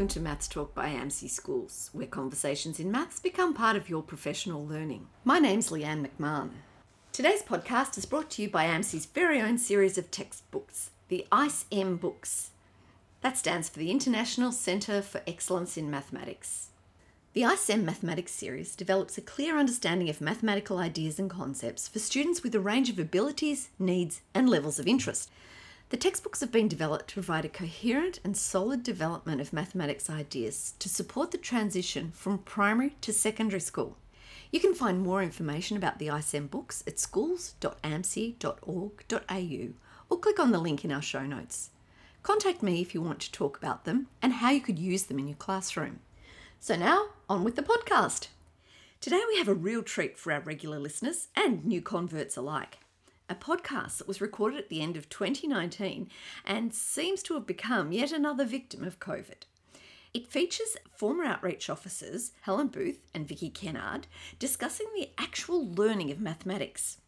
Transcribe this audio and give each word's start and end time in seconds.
welcome 0.00 0.08
to 0.08 0.18
Maths 0.18 0.48
Talk 0.48 0.74
by 0.74 0.88
AMSI 0.88 1.28
Schools, 1.28 1.90
where 1.92 2.06
conversations 2.06 2.80
in 2.80 2.90
maths 2.90 3.20
become 3.20 3.52
part 3.52 3.76
of 3.76 3.90
your 3.90 4.02
professional 4.02 4.66
learning. 4.66 5.08
My 5.24 5.38
name's 5.38 5.68
Leanne 5.68 6.08
McMahon. 6.08 6.52
Today's 7.12 7.42
podcast 7.42 7.98
is 7.98 8.06
brought 8.06 8.30
to 8.30 8.40
you 8.40 8.48
by 8.48 8.64
AMSI's 8.64 9.04
very 9.04 9.42
own 9.42 9.58
series 9.58 9.98
of 9.98 10.10
textbooks, 10.10 10.88
the 11.08 11.26
ICE-M 11.30 11.98
books. 11.98 12.52
That 13.20 13.36
stands 13.36 13.68
for 13.68 13.78
the 13.78 13.90
International 13.90 14.52
Centre 14.52 15.02
for 15.02 15.20
Excellence 15.26 15.76
in 15.76 15.90
Mathematics. 15.90 16.70
The 17.34 17.44
ICE-M 17.44 17.84
Mathematics 17.84 18.32
series 18.32 18.74
develops 18.74 19.18
a 19.18 19.20
clear 19.20 19.58
understanding 19.58 20.08
of 20.08 20.22
mathematical 20.22 20.78
ideas 20.78 21.18
and 21.18 21.28
concepts 21.28 21.88
for 21.88 21.98
students 21.98 22.42
with 22.42 22.54
a 22.54 22.60
range 22.60 22.88
of 22.88 22.98
abilities, 22.98 23.68
needs, 23.78 24.22
and 24.32 24.48
levels 24.48 24.78
of 24.78 24.88
interest. 24.88 25.30
The 25.90 25.96
textbooks 25.96 26.38
have 26.38 26.52
been 26.52 26.68
developed 26.68 27.08
to 27.08 27.14
provide 27.14 27.44
a 27.44 27.48
coherent 27.48 28.20
and 28.22 28.36
solid 28.36 28.84
development 28.84 29.40
of 29.40 29.52
mathematics 29.52 30.08
ideas 30.08 30.74
to 30.78 30.88
support 30.88 31.32
the 31.32 31.38
transition 31.38 32.12
from 32.12 32.38
primary 32.38 32.94
to 33.00 33.12
secondary 33.12 33.58
school. 33.58 33.96
You 34.52 34.60
can 34.60 34.72
find 34.72 35.02
more 35.02 35.20
information 35.20 35.76
about 35.76 35.98
the 35.98 36.08
ICE-M 36.08 36.46
books 36.46 36.84
at 36.86 37.00
schools.amsi.org.au 37.00 39.68
or 40.08 40.20
click 40.20 40.38
on 40.38 40.52
the 40.52 40.60
link 40.60 40.84
in 40.84 40.92
our 40.92 41.02
show 41.02 41.26
notes. 41.26 41.70
Contact 42.22 42.62
me 42.62 42.80
if 42.80 42.94
you 42.94 43.02
want 43.02 43.18
to 43.20 43.32
talk 43.32 43.58
about 43.58 43.84
them 43.84 44.06
and 44.22 44.34
how 44.34 44.50
you 44.50 44.60
could 44.60 44.78
use 44.78 45.02
them 45.04 45.18
in 45.18 45.26
your 45.26 45.38
classroom. 45.38 45.98
So 46.60 46.76
now, 46.76 47.06
on 47.28 47.42
with 47.42 47.56
the 47.56 47.62
podcast. 47.62 48.28
Today 49.00 49.22
we 49.26 49.38
have 49.38 49.48
a 49.48 49.54
real 49.54 49.82
treat 49.82 50.16
for 50.16 50.32
our 50.32 50.40
regular 50.40 50.78
listeners 50.78 51.26
and 51.34 51.64
new 51.64 51.82
converts 51.82 52.36
alike 52.36 52.78
a 53.30 53.34
podcast 53.34 53.98
that 53.98 54.08
was 54.08 54.20
recorded 54.20 54.58
at 54.58 54.68
the 54.68 54.82
end 54.82 54.96
of 54.96 55.08
2019 55.08 56.10
and 56.44 56.74
seems 56.74 57.22
to 57.22 57.34
have 57.34 57.46
become 57.46 57.92
yet 57.92 58.10
another 58.12 58.44
victim 58.44 58.82
of 58.82 58.98
COVID. 58.98 59.44
It 60.12 60.26
features 60.26 60.76
former 60.92 61.24
outreach 61.24 61.70
officers 61.70 62.32
Helen 62.42 62.66
Booth 62.66 62.98
and 63.14 63.28
Vicky 63.28 63.48
Kennard 63.48 64.08
discussing 64.40 64.88
the 64.94 65.10
actual 65.16 65.70
learning 65.72 66.10
of 66.10 66.20
mathematics. 66.20 66.98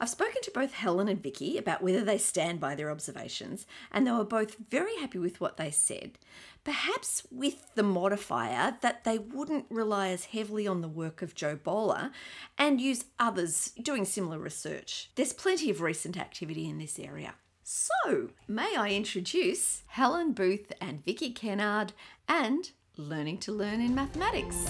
I've 0.00 0.08
spoken 0.08 0.40
to 0.42 0.50
both 0.52 0.74
Helen 0.74 1.08
and 1.08 1.20
Vicky 1.20 1.58
about 1.58 1.82
whether 1.82 2.04
they 2.04 2.18
stand 2.18 2.60
by 2.60 2.76
their 2.76 2.90
observations, 2.90 3.66
and 3.90 4.06
they 4.06 4.12
were 4.12 4.24
both 4.24 4.56
very 4.70 4.96
happy 4.96 5.18
with 5.18 5.40
what 5.40 5.56
they 5.56 5.72
said, 5.72 6.18
perhaps 6.62 7.26
with 7.32 7.74
the 7.74 7.82
modifier 7.82 8.76
that 8.80 9.02
they 9.02 9.18
wouldn't 9.18 9.66
rely 9.70 10.10
as 10.10 10.26
heavily 10.26 10.68
on 10.68 10.82
the 10.82 10.88
work 10.88 11.20
of 11.20 11.34
Jo 11.34 11.56
Boaler 11.56 12.12
and 12.56 12.80
use 12.80 13.06
others 13.18 13.72
doing 13.82 14.04
similar 14.04 14.38
research. 14.38 15.10
There's 15.16 15.32
plenty 15.32 15.68
of 15.68 15.80
recent 15.80 16.16
activity 16.16 16.68
in 16.68 16.78
this 16.78 16.98
area. 17.00 17.34
So, 17.64 18.30
may 18.46 18.76
I 18.76 18.90
introduce 18.90 19.82
Helen 19.88 20.32
Booth 20.32 20.72
and 20.80 21.04
Vicky 21.04 21.32
Kennard 21.32 21.92
and 22.28 22.70
Learning 22.96 23.38
to 23.38 23.52
Learn 23.52 23.80
in 23.80 23.94
Mathematics. 23.94 24.68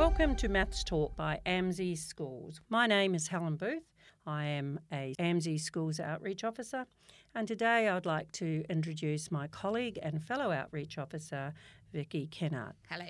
Welcome 0.00 0.34
to 0.36 0.48
Maths 0.48 0.82
Talk 0.82 1.14
by 1.14 1.40
AMSI 1.44 1.98
Schools. 1.98 2.62
My 2.70 2.86
name 2.86 3.14
is 3.14 3.28
Helen 3.28 3.56
Booth. 3.56 3.84
I 4.26 4.46
am 4.46 4.80
a 4.90 5.14
AMSI 5.20 5.60
Schools 5.60 6.00
Outreach 6.00 6.42
Officer, 6.42 6.86
and 7.34 7.46
today 7.46 7.86
I'd 7.86 8.06
like 8.06 8.32
to 8.32 8.64
introduce 8.70 9.30
my 9.30 9.46
colleague 9.48 9.98
and 10.02 10.24
fellow 10.24 10.52
Outreach 10.52 10.96
Officer, 10.96 11.52
Vicky 11.92 12.28
Kennard. 12.28 12.72
Hello. 12.88 13.04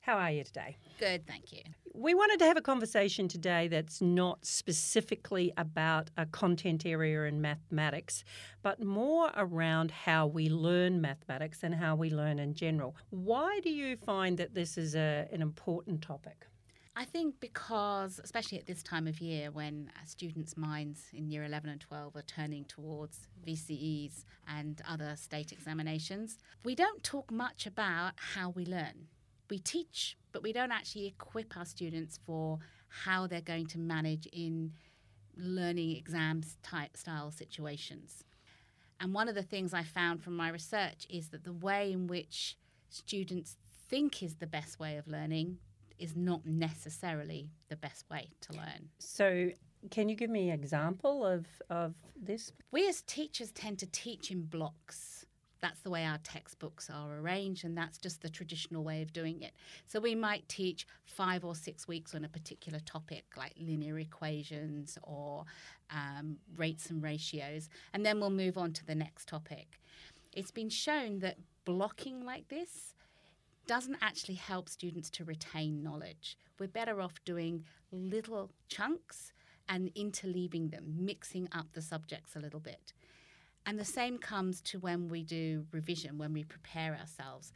How 0.00 0.16
are 0.16 0.32
you 0.32 0.42
today? 0.42 0.76
Good, 0.98 1.24
thank 1.24 1.52
you. 1.52 1.62
We 2.00 2.14
wanted 2.14 2.38
to 2.38 2.44
have 2.44 2.56
a 2.56 2.62
conversation 2.62 3.26
today 3.26 3.66
that's 3.66 4.00
not 4.00 4.46
specifically 4.46 5.52
about 5.56 6.10
a 6.16 6.26
content 6.26 6.86
area 6.86 7.24
in 7.24 7.40
mathematics, 7.40 8.22
but 8.62 8.80
more 8.80 9.32
around 9.36 9.90
how 9.90 10.28
we 10.28 10.48
learn 10.48 11.00
mathematics 11.00 11.64
and 11.64 11.74
how 11.74 11.96
we 11.96 12.10
learn 12.10 12.38
in 12.38 12.54
general. 12.54 12.94
Why 13.10 13.58
do 13.64 13.70
you 13.70 13.96
find 13.96 14.38
that 14.38 14.54
this 14.54 14.78
is 14.78 14.94
a, 14.94 15.26
an 15.32 15.42
important 15.42 16.00
topic? 16.00 16.46
I 16.94 17.04
think 17.04 17.40
because, 17.40 18.20
especially 18.22 18.58
at 18.58 18.66
this 18.66 18.84
time 18.84 19.08
of 19.08 19.20
year 19.20 19.50
when 19.50 19.90
students' 20.06 20.56
minds 20.56 21.08
in 21.12 21.26
year 21.26 21.42
11 21.42 21.68
and 21.68 21.80
12 21.80 22.14
are 22.14 22.22
turning 22.22 22.64
towards 22.66 23.26
VCEs 23.44 24.24
and 24.46 24.80
other 24.88 25.16
state 25.16 25.50
examinations, 25.50 26.38
we 26.64 26.76
don't 26.76 27.02
talk 27.02 27.32
much 27.32 27.66
about 27.66 28.12
how 28.34 28.50
we 28.50 28.64
learn 28.64 29.08
we 29.50 29.58
teach, 29.58 30.16
but 30.32 30.42
we 30.42 30.52
don't 30.52 30.72
actually 30.72 31.06
equip 31.06 31.56
our 31.56 31.64
students 31.64 32.18
for 32.26 32.58
how 32.88 33.26
they're 33.26 33.40
going 33.40 33.66
to 33.66 33.78
manage 33.78 34.26
in 34.26 34.72
learning 35.36 35.96
exams 35.96 36.56
type 36.62 36.96
style 36.96 37.30
situations. 37.30 38.24
And 39.00 39.14
one 39.14 39.28
of 39.28 39.34
the 39.34 39.42
things 39.42 39.72
I 39.72 39.84
found 39.84 40.22
from 40.22 40.36
my 40.36 40.48
research 40.48 41.06
is 41.08 41.28
that 41.28 41.44
the 41.44 41.52
way 41.52 41.92
in 41.92 42.08
which 42.08 42.56
students 42.88 43.56
think 43.88 44.22
is 44.22 44.36
the 44.36 44.46
best 44.46 44.80
way 44.80 44.96
of 44.96 45.06
learning 45.06 45.58
is 45.98 46.16
not 46.16 46.44
necessarily 46.44 47.50
the 47.68 47.76
best 47.76 48.08
way 48.10 48.28
to 48.40 48.52
learn. 48.52 48.88
So, 48.98 49.50
can 49.90 50.08
you 50.08 50.16
give 50.16 50.30
me 50.30 50.50
an 50.50 50.58
example 50.58 51.24
of, 51.24 51.46
of 51.70 51.94
this? 52.20 52.52
We 52.72 52.88
as 52.88 53.02
teachers 53.02 53.52
tend 53.52 53.78
to 53.80 53.86
teach 53.86 54.30
in 54.30 54.42
blocks 54.42 55.17
that's 55.60 55.80
the 55.80 55.90
way 55.90 56.04
our 56.04 56.18
textbooks 56.18 56.88
are 56.90 57.18
arranged, 57.18 57.64
and 57.64 57.76
that's 57.76 57.98
just 57.98 58.22
the 58.22 58.28
traditional 58.28 58.84
way 58.84 59.02
of 59.02 59.12
doing 59.12 59.42
it. 59.42 59.52
So 59.86 60.00
we 60.00 60.14
might 60.14 60.48
teach 60.48 60.86
five 61.04 61.44
or 61.44 61.54
six 61.54 61.88
weeks 61.88 62.14
on 62.14 62.24
a 62.24 62.28
particular 62.28 62.80
topic, 62.80 63.24
like 63.36 63.54
linear 63.58 63.98
equations 63.98 64.98
or 65.02 65.44
um, 65.90 66.36
rates 66.56 66.90
and 66.90 67.02
ratios, 67.02 67.68
and 67.92 68.04
then 68.04 68.20
we'll 68.20 68.30
move 68.30 68.56
on 68.56 68.72
to 68.74 68.86
the 68.86 68.94
next 68.94 69.28
topic. 69.28 69.80
It's 70.32 70.50
been 70.50 70.70
shown 70.70 71.18
that 71.20 71.38
blocking 71.64 72.24
like 72.24 72.48
this 72.48 72.94
doesn't 73.66 73.98
actually 74.00 74.34
help 74.34 74.68
students 74.68 75.10
to 75.10 75.24
retain 75.24 75.82
knowledge. 75.82 76.38
We're 76.58 76.68
better 76.68 77.00
off 77.00 77.14
doing 77.24 77.64
little 77.92 78.50
chunks 78.68 79.32
and 79.68 79.94
interleaving 79.94 80.70
them, 80.70 80.94
mixing 80.98 81.48
up 81.52 81.66
the 81.72 81.82
subjects 81.82 82.34
a 82.34 82.40
little 82.40 82.60
bit. 82.60 82.94
And 83.68 83.78
the 83.78 83.84
same 83.84 84.16
comes 84.16 84.62
to 84.62 84.78
when 84.78 85.08
we 85.08 85.22
do 85.22 85.66
revision, 85.72 86.16
when 86.16 86.32
we 86.32 86.42
prepare 86.42 86.96
ourselves. 86.98 87.52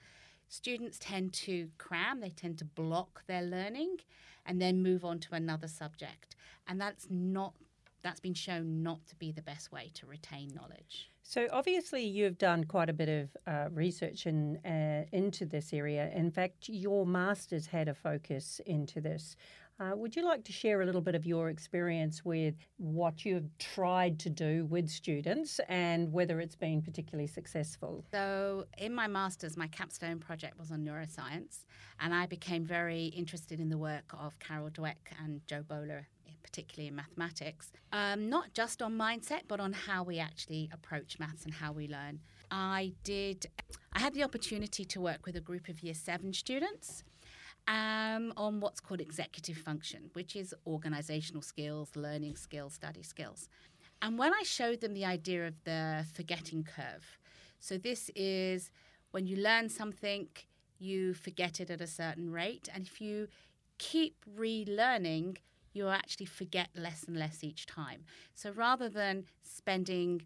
Students 0.47 0.99
tend 1.00 1.33
to 1.33 1.71
cram, 1.78 2.21
they 2.21 2.28
tend 2.28 2.59
to 2.59 2.67
block 2.67 3.25
their 3.27 3.41
learning 3.41 3.97
and 4.45 4.61
then 4.61 4.83
move 4.83 5.06
on 5.06 5.21
to 5.21 5.34
another 5.34 5.69
subject. 5.69 6.37
And 6.69 6.78
that's 6.78 7.06
not 7.09 7.55
that's 8.03 8.21
been 8.21 8.34
shown 8.34 8.83
not 8.83 9.06
to 9.06 9.17
be 9.17 9.33
the 9.33 9.41
best 9.41 9.72
way 9.72 9.91
to 9.95 10.06
retain 10.06 10.51
knowledge. 10.55 11.09
So 11.22 11.47
obviously, 11.51 12.05
you've 12.05 12.37
done 12.37 12.65
quite 12.65 12.91
a 12.91 12.93
bit 12.93 13.09
of 13.09 13.37
uh, 13.47 13.69
research 13.71 14.27
in, 14.27 14.56
uh, 14.67 15.05
into 15.12 15.47
this 15.47 15.72
area. 15.72 16.11
In 16.15 16.31
fact, 16.31 16.69
your 16.69 17.06
masters 17.06 17.67
had 17.67 17.89
a 17.89 17.95
focus 17.95 18.61
into 18.67 19.01
this. 19.01 19.37
Uh, 19.82 19.97
would 19.97 20.15
you 20.15 20.25
like 20.25 20.44
to 20.44 20.53
share 20.53 20.82
a 20.82 20.87
little 20.87 21.00
bit 21.00 21.15
of 21.15 21.26
your 21.26 21.48
experience 21.50 22.25
with 22.25 22.54
what 22.76 23.25
you've 23.25 23.48
tried 23.59 24.19
to 24.20 24.31
do 24.31 24.65
with 24.66 24.88
students 24.88 25.60
and 25.69 26.12
whether 26.12 26.41
it's 26.41 26.54
been 26.54 26.81
particularly 26.81 27.26
successful? 27.26 28.04
So, 28.12 28.66
in 28.78 28.94
my 28.94 29.09
master's, 29.09 29.56
my 29.56 29.66
capstone 29.66 30.21
project 30.21 30.56
was 30.59 30.71
on 30.71 30.84
neuroscience, 30.84 31.65
and 31.98 32.15
I 32.15 32.26
became 32.26 32.65
very 32.65 33.06
interested 33.06 33.59
in 33.59 33.69
the 33.71 33.78
work 33.78 34.15
of 34.19 34.38
Carol 34.38 34.71
Dweck 34.71 35.10
and 35.22 35.41
Jo 35.47 35.62
Boaler 35.62 36.06
particularly 36.42 36.88
in 36.88 36.97
mathematics, 36.97 37.72
um, 37.92 38.28
not 38.28 38.53
just 38.53 38.82
on 38.82 38.98
mindset, 38.98 39.42
but 39.47 39.60
on 39.60 39.72
how 39.72 40.03
we 40.03 40.19
actually 40.19 40.69
approach 40.72 41.19
maths 41.21 41.44
and 41.44 41.54
how 41.54 41.72
we 41.72 41.87
learn. 41.87 42.19
I 42.50 42.92
did, 43.04 43.47
I 43.92 44.00
had 44.00 44.12
the 44.12 44.25
opportunity 44.25 44.84
to 44.87 45.00
work 45.00 45.25
with 45.25 45.37
a 45.37 45.41
group 45.41 45.69
of 45.69 45.82
year 45.82 45.94
seven 45.94 46.32
students 46.32 47.04
um, 47.69 48.33
on 48.37 48.61
what's 48.61 48.81
called 48.81 49.00
executive 49.00 49.56
function, 49.56 50.11
which 50.15 50.37
is 50.37 50.55
organizational 50.67 51.42
skills, 51.42 51.91
learning 51.95 52.36
skills, 52.36 52.75
study 52.75 53.03
skills. 53.03 53.48
And 54.01 54.19
when 54.19 54.33
I 54.34 54.42
showed 54.42 54.81
them 54.81 54.95
the 54.95 55.04
idea 55.04 55.47
of 55.47 55.54
the 55.65 56.04
forgetting 56.13 56.65
curve, 56.65 57.19
so 57.60 57.78
this 57.78 58.10
is 58.16 58.71
when 59.13 59.27
you 59.27 59.36
learn 59.36 59.69
something, 59.69 60.28
you 60.78 61.15
forget 61.15 61.60
it 61.60 61.71
at 61.71 61.81
a 61.81 61.86
certain 61.86 62.33
rate. 62.33 62.69
And 62.75 62.84
if 62.86 63.01
you 63.01 63.28
keep 63.78 64.16
relearning, 64.36 65.36
you 65.72 65.89
actually 65.89 66.27
forget 66.27 66.69
less 66.75 67.04
and 67.04 67.16
less 67.16 67.45
each 67.45 67.66
time. 67.66 68.04
So 68.34 68.51
rather 68.51 68.89
than 68.89 69.25
spending 69.42 70.22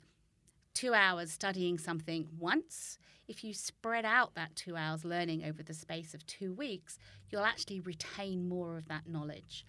two 0.76 0.92
hours 0.92 1.32
studying 1.32 1.78
something 1.78 2.28
once, 2.38 2.98
if 3.26 3.42
you 3.42 3.54
spread 3.54 4.04
out 4.04 4.34
that 4.34 4.54
two 4.54 4.76
hours 4.76 5.06
learning 5.06 5.42
over 5.42 5.62
the 5.62 5.72
space 5.72 6.12
of 6.12 6.24
two 6.26 6.52
weeks, 6.52 6.98
you'll 7.30 7.46
actually 7.46 7.80
retain 7.80 8.46
more 8.46 8.76
of 8.76 8.86
that 8.88 9.08
knowledge. 9.08 9.64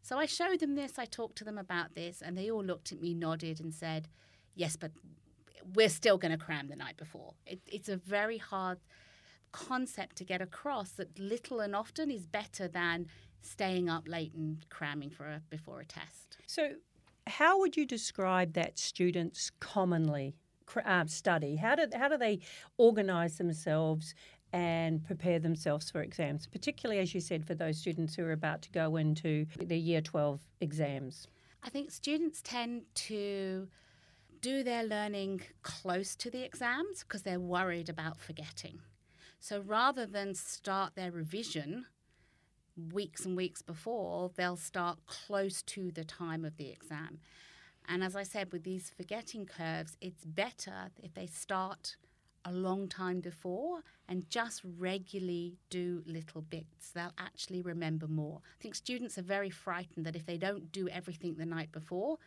So 0.00 0.18
I 0.18 0.24
showed 0.24 0.60
them 0.60 0.74
this, 0.74 0.98
I 0.98 1.04
talked 1.04 1.36
to 1.38 1.44
them 1.44 1.58
about 1.58 1.94
this, 1.94 2.22
and 2.22 2.38
they 2.38 2.50
all 2.50 2.64
looked 2.64 2.90
at 2.90 3.02
me, 3.02 3.12
nodded, 3.12 3.60
and 3.60 3.74
said, 3.74 4.08
Yes, 4.54 4.76
but 4.76 4.92
we're 5.74 5.90
still 5.90 6.16
going 6.16 6.32
to 6.32 6.42
cram 6.42 6.68
the 6.68 6.76
night 6.76 6.96
before. 6.96 7.34
It, 7.46 7.60
it's 7.66 7.90
a 7.90 7.96
very 7.98 8.38
hard 8.38 8.78
concept 9.52 10.16
to 10.16 10.24
get 10.24 10.40
across 10.40 10.90
that 10.92 11.18
little 11.18 11.60
and 11.60 11.76
often 11.76 12.10
is 12.10 12.26
better 12.26 12.66
than 12.66 13.08
staying 13.42 13.90
up 13.90 14.08
late 14.08 14.32
and 14.32 14.64
cramming 14.70 15.10
for 15.10 15.26
a, 15.26 15.42
before 15.50 15.80
a 15.80 15.84
test. 15.84 16.38
So, 16.46 16.76
how 17.26 17.58
would 17.58 17.76
you 17.76 17.84
describe 17.84 18.54
that 18.54 18.78
students 18.78 19.50
commonly 19.60 20.36
uh, 20.84 21.06
study? 21.06 21.56
How 21.56 21.74
do 21.74 21.86
how 21.94 22.08
do 22.08 22.16
they 22.16 22.40
organise 22.78 23.36
themselves 23.36 24.14
and 24.52 25.04
prepare 25.04 25.38
themselves 25.38 25.90
for 25.90 26.02
exams, 26.02 26.46
particularly 26.46 27.00
as 27.00 27.14
you 27.14 27.20
said 27.20 27.44
for 27.44 27.54
those 27.54 27.78
students 27.78 28.14
who 28.14 28.24
are 28.24 28.32
about 28.32 28.62
to 28.62 28.70
go 28.70 28.96
into 28.96 29.46
their 29.60 29.78
year 29.78 30.00
twelve 30.00 30.40
exams? 30.60 31.28
I 31.62 31.68
think 31.68 31.90
students 31.90 32.42
tend 32.42 32.82
to 32.94 33.68
do 34.40 34.62
their 34.62 34.84
learning 34.84 35.40
close 35.62 36.14
to 36.16 36.30
the 36.30 36.44
exams 36.44 37.02
because 37.02 37.22
they're 37.22 37.40
worried 37.40 37.88
about 37.88 38.18
forgetting. 38.18 38.80
So 39.40 39.60
rather 39.60 40.06
than 40.06 40.34
start 40.34 40.94
their 40.94 41.10
revision 41.10 41.86
weeks 42.92 43.24
and 43.24 43.36
weeks 43.36 43.62
before, 43.62 44.30
they'll 44.36 44.56
start 44.56 44.98
close 45.06 45.62
to 45.62 45.90
the 45.90 46.04
time 46.04 46.44
of 46.44 46.56
the 46.56 46.70
exam. 46.70 47.18
And 47.88 48.02
as 48.02 48.16
I 48.16 48.22
said, 48.22 48.52
with 48.52 48.64
these 48.64 48.90
forgetting 48.96 49.46
curves, 49.46 49.96
it's 50.00 50.24
better 50.24 50.90
if 51.02 51.14
they 51.14 51.26
start 51.26 51.96
a 52.44 52.52
long 52.52 52.88
time 52.88 53.20
before 53.20 53.80
and 54.08 54.28
just 54.30 54.62
regularly 54.78 55.54
do 55.68 56.02
little 56.06 56.42
bits. 56.42 56.92
They'll 56.92 57.12
actually 57.18 57.60
remember 57.60 58.06
more. 58.06 58.40
I 58.58 58.62
think 58.62 58.74
students 58.74 59.18
are 59.18 59.22
very 59.22 59.50
frightened 59.50 60.06
that 60.06 60.16
if 60.16 60.26
they 60.26 60.38
don't 60.38 60.70
do 60.70 60.88
everything 60.88 61.34
the 61.34 61.46
night 61.46 61.72
before, 61.72 62.18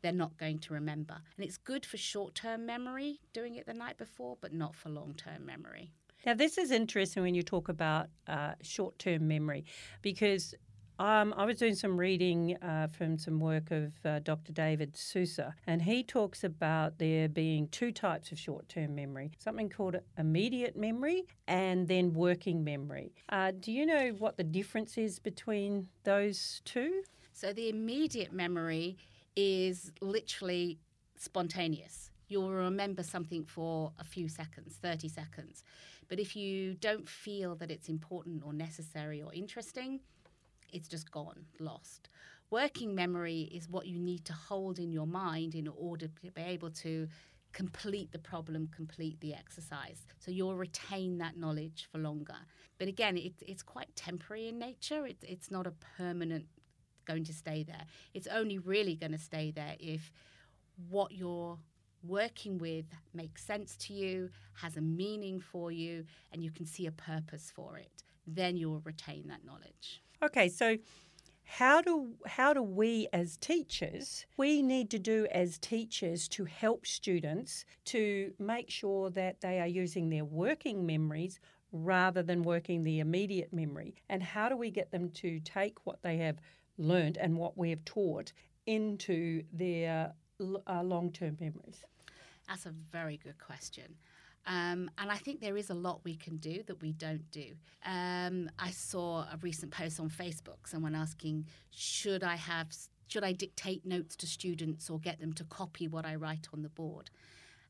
they're 0.00 0.12
not 0.12 0.36
going 0.36 0.60
to 0.60 0.74
remember. 0.74 1.16
And 1.36 1.44
it's 1.44 1.56
good 1.56 1.84
for 1.84 1.96
short 1.96 2.36
term 2.36 2.66
memory 2.66 3.20
doing 3.32 3.56
it 3.56 3.66
the 3.66 3.74
night 3.74 3.98
before, 3.98 4.36
but 4.40 4.52
not 4.52 4.76
for 4.76 4.90
long 4.90 5.14
term 5.14 5.44
memory. 5.44 5.92
Now, 6.24 6.34
this 6.34 6.58
is 6.58 6.70
interesting 6.70 7.22
when 7.22 7.34
you 7.34 7.42
talk 7.42 7.68
about 7.68 8.08
uh, 8.26 8.52
short 8.62 8.98
term 8.98 9.26
memory 9.28 9.64
because 10.02 10.54
um, 10.98 11.32
I 11.36 11.44
was 11.44 11.56
doing 11.56 11.74
some 11.74 11.96
reading 11.96 12.56
uh, 12.62 12.88
from 12.88 13.18
some 13.18 13.38
work 13.38 13.70
of 13.70 13.92
uh, 14.04 14.18
Dr. 14.18 14.52
David 14.52 14.96
Sousa, 14.96 15.54
and 15.66 15.82
he 15.82 16.02
talks 16.02 16.42
about 16.42 16.98
there 16.98 17.28
being 17.28 17.68
two 17.68 17.92
types 17.92 18.32
of 18.32 18.38
short 18.38 18.68
term 18.68 18.94
memory 18.94 19.30
something 19.38 19.68
called 19.68 19.96
immediate 20.18 20.76
memory 20.76 21.24
and 21.46 21.86
then 21.86 22.12
working 22.12 22.64
memory. 22.64 23.12
Uh, 23.28 23.52
do 23.58 23.70
you 23.72 23.86
know 23.86 24.08
what 24.18 24.36
the 24.36 24.44
difference 24.44 24.98
is 24.98 25.18
between 25.18 25.88
those 26.04 26.60
two? 26.64 27.02
So, 27.32 27.52
the 27.52 27.68
immediate 27.68 28.32
memory 28.32 28.96
is 29.36 29.92
literally 30.00 30.78
spontaneous. 31.16 32.10
You'll 32.26 32.50
remember 32.50 33.02
something 33.02 33.44
for 33.44 33.92
a 33.98 34.04
few 34.04 34.28
seconds, 34.28 34.78
30 34.82 35.08
seconds. 35.08 35.62
But 36.08 36.18
if 36.18 36.34
you 36.34 36.74
don't 36.74 37.08
feel 37.08 37.54
that 37.56 37.70
it's 37.70 37.88
important 37.88 38.42
or 38.44 38.52
necessary 38.52 39.22
or 39.22 39.32
interesting, 39.32 40.00
it's 40.72 40.88
just 40.88 41.10
gone, 41.10 41.44
lost. 41.58 42.08
Working 42.50 42.94
memory 42.94 43.42
is 43.52 43.68
what 43.68 43.86
you 43.86 43.98
need 43.98 44.24
to 44.26 44.32
hold 44.32 44.78
in 44.78 44.90
your 44.90 45.06
mind 45.06 45.54
in 45.54 45.68
order 45.68 46.08
to 46.08 46.30
be 46.30 46.40
able 46.40 46.70
to 46.70 47.08
complete 47.52 48.12
the 48.12 48.18
problem, 48.18 48.68
complete 48.74 49.20
the 49.20 49.34
exercise. 49.34 50.06
So 50.18 50.30
you'll 50.30 50.54
retain 50.54 51.18
that 51.18 51.36
knowledge 51.36 51.88
for 51.90 51.98
longer. 51.98 52.36
But 52.78 52.88
again, 52.88 53.16
it, 53.16 53.34
it's 53.40 53.62
quite 53.62 53.94
temporary 53.96 54.48
in 54.48 54.58
nature. 54.58 55.06
It, 55.06 55.16
it's 55.22 55.50
not 55.50 55.66
a 55.66 55.72
permanent 55.96 56.46
going 57.06 57.24
to 57.24 57.32
stay 57.32 57.62
there. 57.62 57.84
It's 58.14 58.26
only 58.26 58.58
really 58.58 58.94
going 58.94 59.12
to 59.12 59.18
stay 59.18 59.50
there 59.50 59.76
if 59.80 60.12
what 60.88 61.12
you're 61.12 61.58
working 62.02 62.58
with 62.58 62.84
makes 63.12 63.44
sense 63.44 63.76
to 63.76 63.92
you, 63.92 64.30
has 64.54 64.76
a 64.76 64.80
meaning 64.80 65.40
for 65.40 65.72
you, 65.72 66.04
and 66.32 66.44
you 66.44 66.50
can 66.50 66.66
see 66.66 66.86
a 66.86 66.92
purpose 66.92 67.50
for 67.54 67.76
it. 67.76 67.90
Then 68.26 68.56
you'll 68.56 68.82
retain 68.84 69.26
that 69.28 69.44
knowledge. 69.44 70.02
Okay, 70.22 70.48
so 70.48 70.76
how 71.44 71.80
do 71.80 72.14
how 72.26 72.52
do 72.52 72.62
we 72.62 73.08
as 73.14 73.38
teachers 73.38 74.26
we 74.36 74.60
need 74.60 74.90
to 74.90 74.98
do 74.98 75.26
as 75.32 75.58
teachers 75.58 76.28
to 76.28 76.44
help 76.44 76.84
students 76.84 77.64
to 77.86 78.30
make 78.38 78.68
sure 78.68 79.08
that 79.08 79.40
they 79.40 79.58
are 79.58 79.66
using 79.66 80.10
their 80.10 80.26
working 80.26 80.84
memories 80.84 81.40
rather 81.72 82.22
than 82.22 82.42
working 82.42 82.84
the 82.84 83.00
immediate 83.00 83.50
memory 83.50 83.94
and 84.10 84.22
how 84.22 84.50
do 84.50 84.58
we 84.58 84.70
get 84.70 84.90
them 84.90 85.08
to 85.08 85.40
take 85.40 85.86
what 85.86 86.02
they 86.02 86.18
have 86.18 86.38
learned 86.76 87.16
and 87.16 87.34
what 87.36 87.56
we 87.56 87.70
have 87.70 87.84
taught 87.86 88.30
into 88.66 89.42
their 89.52 90.12
uh, 90.66 90.82
long 90.82 91.10
term 91.12 91.36
memories? 91.40 91.82
That's 92.46 92.66
a 92.66 92.74
very 92.92 93.16
good 93.16 93.38
question. 93.38 93.96
Um, 94.46 94.90
and 94.96 95.10
I 95.10 95.16
think 95.16 95.40
there 95.40 95.56
is 95.56 95.68
a 95.68 95.74
lot 95.74 96.00
we 96.04 96.16
can 96.16 96.36
do 96.38 96.62
that 96.66 96.80
we 96.80 96.92
don't 96.92 97.30
do. 97.30 97.52
Um, 97.84 98.50
I 98.58 98.70
saw 98.70 99.20
a 99.22 99.38
recent 99.42 99.70
post 99.72 100.00
on 100.00 100.08
Facebook, 100.08 100.66
someone 100.66 100.94
asking, 100.94 101.46
should 101.70 102.24
I 102.24 102.36
have, 102.36 102.68
should 103.08 103.24
I 103.24 103.32
dictate 103.32 103.84
notes 103.84 104.16
to 104.16 104.26
students 104.26 104.88
or 104.88 104.98
get 104.98 105.20
them 105.20 105.34
to 105.34 105.44
copy 105.44 105.86
what 105.86 106.06
I 106.06 106.14
write 106.14 106.48
on 106.54 106.62
the 106.62 106.70
board? 106.70 107.10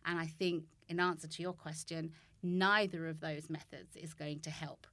And 0.06 0.18
I 0.18 0.26
think, 0.26 0.64
in 0.88 1.00
answer 1.00 1.26
to 1.26 1.42
your 1.42 1.52
question, 1.52 2.12
neither 2.42 3.08
of 3.08 3.20
those 3.20 3.50
methods 3.50 3.96
is 3.96 4.14
going 4.14 4.40
to 4.40 4.50
help. 4.50 4.86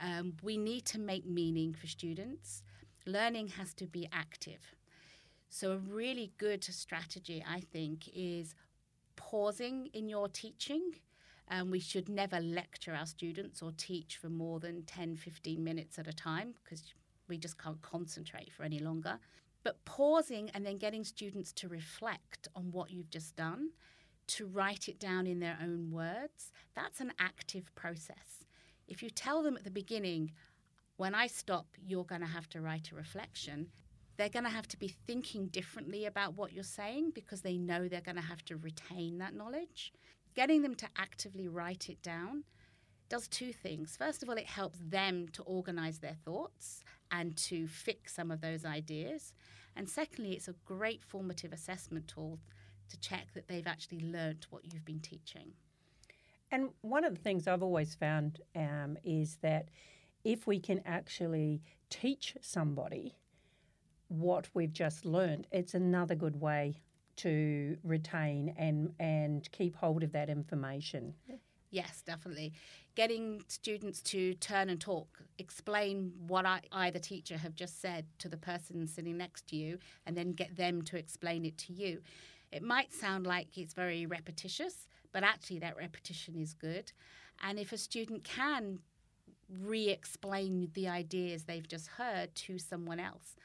Um, 0.00 0.34
we 0.42 0.56
need 0.56 0.86
to 0.86 0.98
make 0.98 1.26
meaning 1.26 1.74
for 1.74 1.86
students 1.86 2.62
learning 3.08 3.48
has 3.48 3.74
to 3.74 3.86
be 3.86 4.08
active. 4.12 4.74
So, 5.48 5.72
a 5.72 5.78
really 5.78 6.32
good 6.36 6.62
strategy, 6.62 7.42
I 7.48 7.60
think, 7.60 8.08
is 8.14 8.54
pausing 9.16 9.88
in 9.94 10.08
your 10.08 10.28
teaching. 10.28 10.92
Um, 11.50 11.70
we 11.70 11.80
should 11.80 12.08
never 12.08 12.40
lecture 12.40 12.94
our 12.94 13.06
students 13.06 13.62
or 13.62 13.72
teach 13.76 14.18
for 14.18 14.28
more 14.28 14.60
than 14.60 14.82
10, 14.82 15.16
15 15.16 15.62
minutes 15.62 15.98
at 15.98 16.06
a 16.06 16.12
time 16.12 16.54
because 16.62 16.82
we 17.28 17.38
just 17.38 17.58
can't 17.58 17.80
concentrate 17.80 18.52
for 18.52 18.64
any 18.64 18.78
longer. 18.78 19.18
But 19.64 19.84
pausing 19.84 20.50
and 20.50 20.64
then 20.64 20.78
getting 20.78 21.04
students 21.04 21.52
to 21.54 21.68
reflect 21.68 22.48
on 22.54 22.70
what 22.70 22.90
you've 22.90 23.10
just 23.10 23.36
done, 23.36 23.70
to 24.28 24.46
write 24.46 24.88
it 24.88 25.00
down 25.00 25.26
in 25.26 25.40
their 25.40 25.58
own 25.62 25.90
words, 25.90 26.52
that's 26.74 27.00
an 27.00 27.12
active 27.18 27.74
process. 27.74 28.44
If 28.86 29.02
you 29.02 29.10
tell 29.10 29.42
them 29.42 29.56
at 29.56 29.64
the 29.64 29.70
beginning, 29.70 30.32
when 30.96 31.14
I 31.14 31.26
stop, 31.26 31.66
you're 31.86 32.04
going 32.04 32.20
to 32.20 32.26
have 32.26 32.48
to 32.50 32.60
write 32.60 32.90
a 32.92 32.96
reflection. 32.96 33.68
They're 34.16 34.28
going 34.28 34.44
to 34.44 34.50
have 34.50 34.68
to 34.68 34.76
be 34.76 34.88
thinking 34.88 35.46
differently 35.46 36.06
about 36.06 36.34
what 36.34 36.52
you're 36.52 36.64
saying 36.64 37.12
because 37.14 37.40
they 37.40 37.56
know 37.56 37.88
they're 37.88 38.00
going 38.00 38.16
to 38.16 38.22
have 38.22 38.44
to 38.46 38.56
retain 38.56 39.18
that 39.18 39.34
knowledge. 39.34 39.92
Getting 40.34 40.62
them 40.62 40.74
to 40.76 40.88
actively 40.96 41.48
write 41.48 41.88
it 41.88 42.02
down 42.02 42.44
does 43.08 43.28
two 43.28 43.52
things. 43.52 43.96
First 43.96 44.22
of 44.22 44.28
all, 44.28 44.36
it 44.36 44.46
helps 44.46 44.78
them 44.78 45.28
to 45.32 45.42
organize 45.42 45.98
their 45.98 46.16
thoughts 46.24 46.84
and 47.10 47.36
to 47.36 47.66
fix 47.66 48.14
some 48.14 48.30
of 48.30 48.40
those 48.40 48.64
ideas. 48.64 49.32
And 49.74 49.88
secondly, 49.88 50.32
it's 50.32 50.48
a 50.48 50.54
great 50.64 51.02
formative 51.02 51.52
assessment 51.52 52.08
tool 52.08 52.38
to 52.90 53.00
check 53.00 53.28
that 53.34 53.48
they've 53.48 53.66
actually 53.66 54.00
learnt 54.00 54.46
what 54.50 54.72
you've 54.72 54.84
been 54.84 55.00
teaching. 55.00 55.52
And 56.50 56.70
one 56.80 57.04
of 57.04 57.14
the 57.14 57.20
things 57.20 57.46
I've 57.46 57.62
always 57.62 57.94
found 57.94 58.40
um, 58.56 58.96
is 59.04 59.36
that 59.42 59.68
if 60.24 60.46
we 60.46 60.58
can 60.58 60.80
actually 60.84 61.62
teach 61.90 62.36
somebody 62.40 63.16
what 64.08 64.48
we've 64.54 64.72
just 64.72 65.04
learned, 65.04 65.46
it's 65.52 65.74
another 65.74 66.14
good 66.14 66.40
way 66.40 66.80
to 67.18 67.76
retain 67.84 68.54
and 68.56 68.92
and 68.98 69.50
keep 69.52 69.76
hold 69.76 70.02
of 70.02 70.12
that 70.12 70.28
information. 70.28 71.14
Yes, 71.70 72.02
definitely. 72.06 72.52
Getting 72.94 73.42
students 73.48 74.00
to 74.02 74.34
turn 74.34 74.70
and 74.70 74.80
talk, 74.80 75.20
explain 75.38 76.12
what 76.26 76.46
I, 76.46 76.60
I, 76.72 76.90
the 76.90 76.98
teacher, 76.98 77.36
have 77.36 77.54
just 77.54 77.80
said 77.80 78.06
to 78.20 78.28
the 78.28 78.38
person 78.38 78.86
sitting 78.86 79.18
next 79.18 79.46
to 79.48 79.56
you, 79.56 79.78
and 80.06 80.16
then 80.16 80.32
get 80.32 80.56
them 80.56 80.82
to 80.82 80.96
explain 80.96 81.44
it 81.44 81.58
to 81.58 81.72
you. 81.72 82.00
It 82.50 82.62
might 82.62 82.92
sound 82.92 83.26
like 83.26 83.58
it's 83.58 83.74
very 83.74 84.06
repetitious, 84.06 84.88
but 85.12 85.22
actually, 85.22 85.58
that 85.58 85.76
repetition 85.76 86.36
is 86.36 86.54
good. 86.54 86.92
And 87.44 87.58
if 87.58 87.72
a 87.72 87.78
student 87.78 88.24
can 88.24 88.78
re 89.60 89.88
explain 89.88 90.70
the 90.74 90.88
ideas 90.88 91.44
they've 91.44 91.68
just 91.68 91.86
heard 91.88 92.34
to 92.34 92.58
someone 92.58 93.00
else 93.00 93.36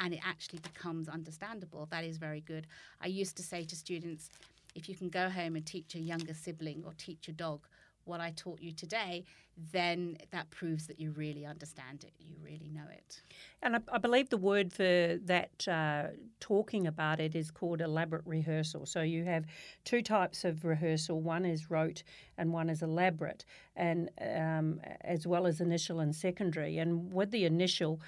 and 0.00 0.14
it 0.14 0.20
actually 0.24 0.58
becomes 0.60 1.08
understandable, 1.08 1.86
that 1.90 2.04
is 2.04 2.16
very 2.18 2.40
good. 2.40 2.66
I 3.00 3.06
used 3.06 3.36
to 3.36 3.42
say 3.42 3.64
to 3.64 3.76
students, 3.76 4.30
if 4.74 4.88
you 4.88 4.94
can 4.94 5.08
go 5.08 5.28
home 5.28 5.56
and 5.56 5.64
teach 5.64 5.94
a 5.94 5.98
younger 5.98 6.34
sibling 6.34 6.82
or 6.84 6.92
teach 6.96 7.28
a 7.28 7.32
dog 7.32 7.60
what 8.04 8.20
I 8.20 8.32
taught 8.34 8.60
you 8.60 8.72
today, 8.72 9.24
then 9.72 10.16
that 10.30 10.50
proves 10.50 10.86
that 10.86 10.98
you 10.98 11.10
really 11.12 11.44
understand 11.44 12.04
it, 12.04 12.12
you 12.18 12.34
really 12.42 12.70
know 12.72 12.86
it. 12.90 13.20
And 13.62 13.76
I, 13.76 13.80
I 13.92 13.98
believe 13.98 14.30
the 14.30 14.38
word 14.38 14.72
for 14.72 15.18
that 15.24 15.68
uh, 15.68 16.04
talking 16.40 16.86
about 16.86 17.20
it 17.20 17.36
is 17.36 17.50
called 17.50 17.80
elaborate 17.80 18.26
rehearsal. 18.26 18.86
So 18.86 19.02
you 19.02 19.24
have 19.24 19.44
two 19.84 20.02
types 20.02 20.44
of 20.44 20.64
rehearsal 20.64 21.20
one 21.20 21.44
is 21.44 21.70
rote 21.70 22.02
and 22.38 22.52
one 22.52 22.70
is 22.70 22.82
elaborate, 22.82 23.44
and 23.76 24.10
um, 24.20 24.80
as 25.02 25.26
well 25.26 25.46
as 25.46 25.60
initial 25.60 26.00
and 26.00 26.14
secondary. 26.14 26.78
And 26.78 27.12
with 27.12 27.30
the 27.30 27.44
initial, 27.44 28.00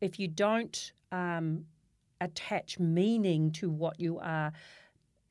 if 0.00 0.18
you 0.18 0.28
don't 0.28 0.92
um, 1.12 1.64
attach 2.20 2.78
meaning 2.78 3.50
to 3.52 3.70
what 3.70 3.98
you 4.00 4.18
are 4.18 4.52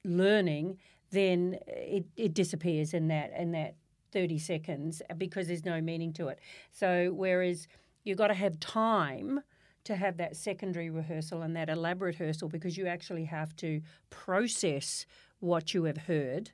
learning, 0.04 0.78
then 1.12 1.58
it, 1.68 2.06
it 2.16 2.34
disappears 2.34 2.94
in 2.94 3.08
that 3.08 3.32
in 3.38 3.52
that 3.52 3.76
30 4.12 4.38
seconds 4.40 5.02
because 5.18 5.48
there's 5.48 5.66
no 5.66 5.82
meaning 5.82 6.14
to 6.14 6.30
it. 6.30 6.40
So 6.72 7.12
whereas 7.14 7.68
you've 8.04 8.18
got 8.18 8.28
to 8.28 8.34
have 8.34 8.60
time 8.60 9.42
to 9.84 9.96
have 9.96 10.18
that 10.18 10.36
secondary 10.36 10.90
rehearsal 10.90 11.42
and 11.42 11.56
that 11.56 11.70
elaborate 11.70 12.20
rehearsal 12.20 12.50
because 12.50 12.78
you 12.78 12.88
actually 12.88 13.26
have 13.26 13.56
to 13.58 13.82
process 14.10 15.06
what 15.40 15.74
you 15.74 15.84
have 15.84 15.98
heard 15.98 16.52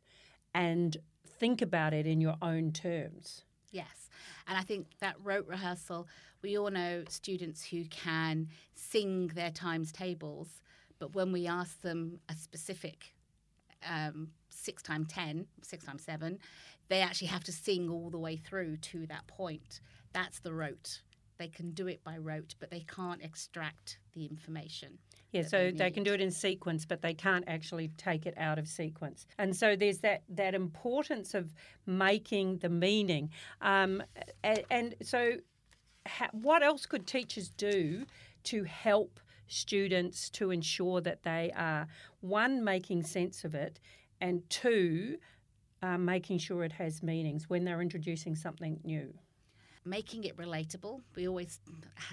and 0.53 0.97
think 1.25 1.61
about 1.61 1.93
it 1.93 2.05
in 2.05 2.19
your 2.19 2.35
own 2.41 2.71
terms. 2.71 3.43
Yes. 3.71 4.00
And 4.47 4.57
I 4.57 4.61
think 4.61 4.87
that 4.99 5.15
rote 5.23 5.47
rehearsal, 5.47 6.07
we 6.41 6.57
all 6.57 6.71
know 6.71 7.03
students 7.09 7.63
who 7.63 7.85
can 7.85 8.47
sing 8.75 9.27
their 9.27 9.51
times 9.51 9.91
tables, 9.91 10.61
but 10.99 11.13
when 11.15 11.31
we 11.31 11.47
ask 11.47 11.81
them 11.81 12.19
a 12.29 12.33
specific 12.33 13.13
um, 13.87 14.29
six 14.49 14.83
times 14.83 15.07
ten, 15.09 15.47
six 15.61 15.85
times 15.85 16.03
seven, 16.03 16.39
they 16.89 17.01
actually 17.01 17.27
have 17.27 17.43
to 17.45 17.51
sing 17.51 17.89
all 17.89 18.09
the 18.09 18.19
way 18.19 18.35
through 18.35 18.77
to 18.77 19.07
that 19.07 19.25
point. 19.27 19.81
That's 20.13 20.39
the 20.39 20.53
rote. 20.53 21.01
They 21.41 21.47
can 21.47 21.71
do 21.71 21.87
it 21.87 22.03
by 22.03 22.19
rote, 22.19 22.53
but 22.59 22.69
they 22.69 22.81
can't 22.81 23.19
extract 23.23 23.97
the 24.13 24.25
information. 24.25 24.99
Yeah, 25.31 25.41
so 25.41 25.57
they, 25.57 25.71
they, 25.71 25.89
can 25.89 26.03
do 26.03 26.13
it 26.13 26.21
in 26.21 26.29
sequence, 26.29 26.85
but 26.85 27.01
they 27.01 27.15
can't 27.15 27.43
actually 27.47 27.87
take 27.97 28.27
it 28.27 28.35
out 28.37 28.59
of 28.59 28.67
sequence. 28.67 29.25
And 29.39 29.55
so 29.55 29.75
there's 29.75 29.97
that 30.01 30.21
that 30.29 30.53
importance 30.53 31.33
of 31.33 31.51
making 31.87 32.59
the 32.59 32.69
meaning. 32.69 33.31
Um, 33.59 34.03
and, 34.43 34.63
and, 34.69 34.95
so, 35.01 35.37
ha- 36.07 36.29
what 36.31 36.61
else 36.61 36.85
could 36.85 37.07
teachers 37.07 37.49
do 37.49 38.05
to 38.43 38.63
help 38.63 39.19
students 39.47 40.29
to 40.29 40.51
ensure 40.51 41.01
that 41.01 41.23
they 41.23 41.51
are 41.55 41.87
one 42.19 42.63
making 42.63 43.01
sense 43.01 43.43
of 43.43 43.55
it, 43.55 43.79
and 44.19 44.47
two 44.51 45.17
uh, 45.81 45.97
making 45.97 46.37
sure 46.37 46.63
it 46.63 46.73
has 46.73 47.01
meanings 47.01 47.49
when 47.49 47.65
they're 47.65 47.81
introducing 47.81 48.35
something 48.35 48.79
new? 48.83 49.11
Making 49.83 50.25
it 50.25 50.37
relatable. 50.37 51.01
We 51.15 51.27
always 51.27 51.59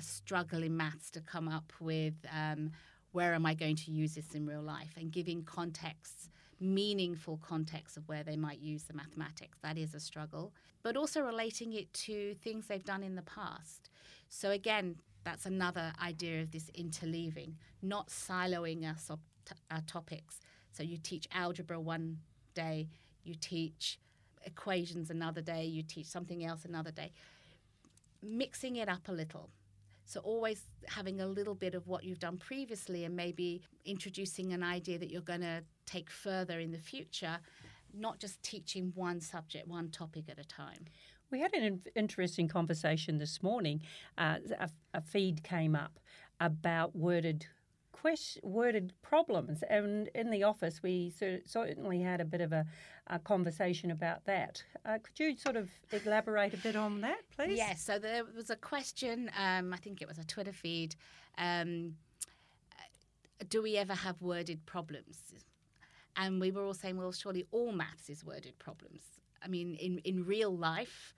struggle 0.00 0.62
in 0.62 0.76
maths 0.76 1.10
to 1.10 1.20
come 1.20 1.48
up 1.48 1.72
with 1.80 2.14
um, 2.34 2.72
where 3.12 3.34
am 3.34 3.44
I 3.44 3.54
going 3.54 3.76
to 3.76 3.90
use 3.90 4.14
this 4.14 4.34
in 4.34 4.46
real 4.46 4.62
life 4.62 4.94
and 4.96 5.12
giving 5.12 5.42
contexts, 5.42 6.30
meaningful 6.60 7.38
context 7.42 7.96
of 7.96 8.08
where 8.08 8.22
they 8.22 8.36
might 8.36 8.60
use 8.60 8.84
the 8.84 8.94
mathematics. 8.94 9.58
That 9.62 9.76
is 9.76 9.94
a 9.94 10.00
struggle. 10.00 10.52
But 10.82 10.96
also 10.96 11.20
relating 11.20 11.74
it 11.74 11.92
to 11.94 12.34
things 12.42 12.66
they've 12.66 12.84
done 12.84 13.02
in 13.02 13.16
the 13.16 13.22
past. 13.22 13.90
So, 14.28 14.50
again, 14.50 14.96
that's 15.24 15.46
another 15.46 15.92
idea 16.02 16.42
of 16.42 16.50
this 16.52 16.70
interleaving, 16.78 17.54
not 17.82 18.08
siloing 18.08 18.90
us 18.90 19.10
op- 19.10 19.20
t- 19.44 19.54
our 19.70 19.82
topics. 19.82 20.40
So, 20.72 20.82
you 20.82 20.96
teach 20.96 21.28
algebra 21.32 21.80
one 21.80 22.18
day, 22.54 22.88
you 23.24 23.34
teach 23.34 23.98
equations 24.44 25.10
another 25.10 25.40
day, 25.40 25.64
you 25.64 25.82
teach 25.82 26.06
something 26.06 26.44
else 26.44 26.64
another 26.64 26.90
day. 26.90 27.12
Mixing 28.22 28.76
it 28.76 28.88
up 28.88 29.08
a 29.08 29.12
little 29.12 29.50
so 30.08 30.20
always 30.20 30.62
having 30.86 31.20
a 31.20 31.26
little 31.26 31.54
bit 31.54 31.74
of 31.74 31.86
what 31.86 32.02
you've 32.02 32.18
done 32.18 32.38
previously 32.38 33.04
and 33.04 33.14
maybe 33.14 33.60
introducing 33.84 34.54
an 34.54 34.62
idea 34.62 34.98
that 34.98 35.10
you're 35.10 35.20
going 35.20 35.42
to 35.42 35.62
take 35.84 36.08
further 36.08 36.60
in 36.60 36.72
the 36.72 36.78
future, 36.78 37.38
not 37.92 38.18
just 38.18 38.42
teaching 38.42 38.90
one 38.94 39.20
subject, 39.20 39.68
one 39.68 39.90
topic 39.90 40.24
at 40.30 40.38
a 40.38 40.44
time. 40.44 40.86
We 41.30 41.40
had 41.40 41.52
an 41.52 41.82
interesting 41.94 42.48
conversation 42.48 43.18
this 43.18 43.42
morning. 43.42 43.82
Uh, 44.16 44.36
a, 44.58 44.70
a 44.94 45.02
feed 45.02 45.44
came 45.44 45.76
up 45.76 46.00
about 46.40 46.96
worded 46.96 47.46
question, 48.00 48.42
worded 48.44 48.92
problems. 49.02 49.62
And 49.68 50.08
in 50.14 50.30
the 50.30 50.42
office, 50.42 50.82
we 50.82 51.12
certainly 51.46 52.00
had 52.00 52.20
a 52.20 52.24
bit 52.24 52.40
of 52.40 52.52
a, 52.52 52.64
a 53.08 53.18
conversation 53.18 53.90
about 53.90 54.24
that. 54.26 54.62
Uh, 54.84 54.98
could 55.02 55.18
you 55.18 55.36
sort 55.36 55.56
of 55.56 55.70
elaborate 55.92 56.54
a 56.54 56.58
bit 56.58 56.76
on 56.76 57.00
that, 57.00 57.20
please? 57.36 57.56
Yes. 57.56 57.82
So 57.82 57.98
there 57.98 58.22
was 58.24 58.50
a 58.50 58.56
question. 58.56 59.30
Um, 59.38 59.72
I 59.72 59.76
think 59.76 60.02
it 60.02 60.08
was 60.08 60.18
a 60.18 60.24
Twitter 60.24 60.52
feed. 60.52 60.94
Um, 61.36 61.94
do 63.48 63.62
we 63.62 63.76
ever 63.76 63.94
have 63.94 64.20
worded 64.20 64.64
problems? 64.66 65.18
And 66.16 66.40
we 66.40 66.50
were 66.50 66.64
all 66.64 66.74
saying, 66.74 66.96
well, 66.96 67.12
surely 67.12 67.46
all 67.52 67.72
maths 67.72 68.10
is 68.10 68.24
worded 68.24 68.58
problems. 68.58 69.02
I 69.42 69.48
mean, 69.48 69.76
in, 69.76 69.98
in 69.98 70.24
real 70.24 70.56
life, 70.56 71.14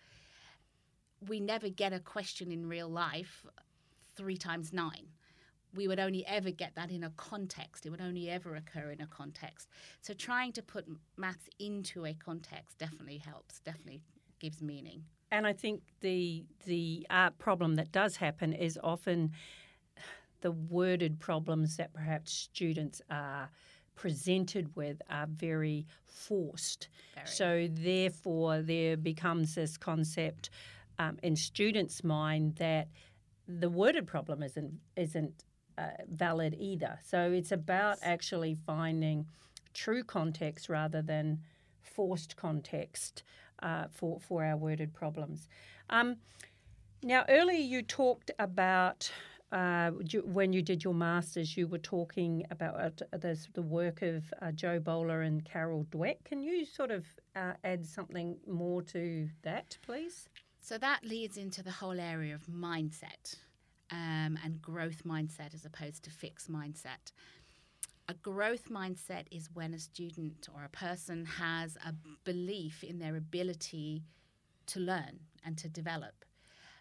we 1.26 1.40
never 1.40 1.70
get 1.70 1.92
a 1.92 2.00
question 2.00 2.52
in 2.52 2.68
real 2.68 2.88
life 2.88 3.46
three 4.14 4.36
times 4.36 4.72
nine 4.72 5.06
we 5.74 5.86
would 5.88 6.00
only 6.00 6.26
ever 6.26 6.50
get 6.50 6.74
that 6.74 6.90
in 6.90 7.04
a 7.04 7.10
context. 7.10 7.86
It 7.86 7.90
would 7.90 8.00
only 8.00 8.28
ever 8.28 8.56
occur 8.56 8.90
in 8.90 9.00
a 9.00 9.06
context. 9.06 9.68
So 10.00 10.14
trying 10.14 10.52
to 10.52 10.62
put 10.62 10.86
maths 11.16 11.48
into 11.58 12.06
a 12.06 12.14
context 12.14 12.78
definitely 12.78 13.18
helps, 13.18 13.60
definitely 13.60 14.02
gives 14.38 14.62
meaning. 14.62 15.04
And 15.30 15.46
I 15.46 15.52
think 15.52 15.82
the 16.00 16.44
the 16.66 17.06
art 17.08 17.38
problem 17.38 17.76
that 17.76 17.92
does 17.92 18.16
happen 18.16 18.52
is 18.52 18.78
often 18.82 19.32
the 20.40 20.52
worded 20.52 21.20
problems 21.20 21.76
that 21.76 21.92
perhaps 21.92 22.32
students 22.32 23.00
are 23.10 23.50
presented 23.94 24.74
with 24.74 25.00
are 25.10 25.26
very 25.26 25.86
forced. 26.06 26.88
Very. 27.14 27.26
So 27.26 27.68
therefore, 27.70 28.62
there 28.62 28.96
becomes 28.96 29.54
this 29.54 29.76
concept 29.76 30.50
um, 30.98 31.18
in 31.22 31.36
students' 31.36 32.02
mind 32.02 32.56
that 32.56 32.88
the 33.46 33.68
worded 33.68 34.06
problem 34.06 34.42
isn't 34.42 34.72
isn't 34.96 35.44
uh, 35.80 36.02
valid 36.08 36.56
either. 36.58 36.98
So 37.04 37.32
it's 37.32 37.52
about 37.52 37.98
actually 38.02 38.56
finding 38.66 39.26
true 39.72 40.04
context 40.04 40.68
rather 40.68 41.02
than 41.02 41.40
forced 41.82 42.36
context 42.36 43.22
uh, 43.62 43.84
for, 43.90 44.20
for 44.20 44.44
our 44.44 44.56
worded 44.56 44.92
problems. 44.92 45.48
Um, 45.88 46.16
now, 47.02 47.24
earlier 47.28 47.58
you 47.58 47.82
talked 47.82 48.30
about 48.38 49.10
uh, 49.52 49.90
when 50.24 50.52
you 50.52 50.62
did 50.62 50.84
your 50.84 50.94
masters, 50.94 51.56
you 51.56 51.66
were 51.66 51.78
talking 51.78 52.44
about 52.50 53.02
uh, 53.12 53.16
the, 53.16 53.38
the 53.54 53.62
work 53.62 54.02
of 54.02 54.22
uh, 54.40 54.52
Jo 54.52 54.78
Boaler 54.78 55.22
and 55.22 55.44
Carol 55.44 55.86
Dweck. 55.90 56.24
Can 56.24 56.42
you 56.42 56.64
sort 56.64 56.90
of 56.90 57.04
uh, 57.34 57.52
add 57.64 57.84
something 57.84 58.36
more 58.46 58.82
to 58.82 59.28
that, 59.42 59.76
please? 59.82 60.28
So 60.60 60.78
that 60.78 61.00
leads 61.02 61.36
into 61.36 61.62
the 61.62 61.70
whole 61.70 61.98
area 61.98 62.34
of 62.34 62.42
mindset 62.46 63.36
um, 63.90 64.38
and 64.44 64.60
growth 64.62 65.04
mindset 65.04 65.54
as 65.54 65.64
opposed 65.64 66.04
to 66.04 66.10
fixed 66.10 66.50
mindset. 66.50 67.12
A 68.08 68.14
growth 68.14 68.68
mindset 68.68 69.26
is 69.30 69.48
when 69.54 69.72
a 69.72 69.78
student 69.78 70.48
or 70.54 70.64
a 70.64 70.68
person 70.68 71.24
has 71.24 71.76
a 71.86 71.94
belief 72.24 72.82
in 72.82 72.98
their 72.98 73.16
ability 73.16 74.02
to 74.66 74.80
learn 74.80 75.20
and 75.44 75.56
to 75.58 75.68
develop. 75.68 76.24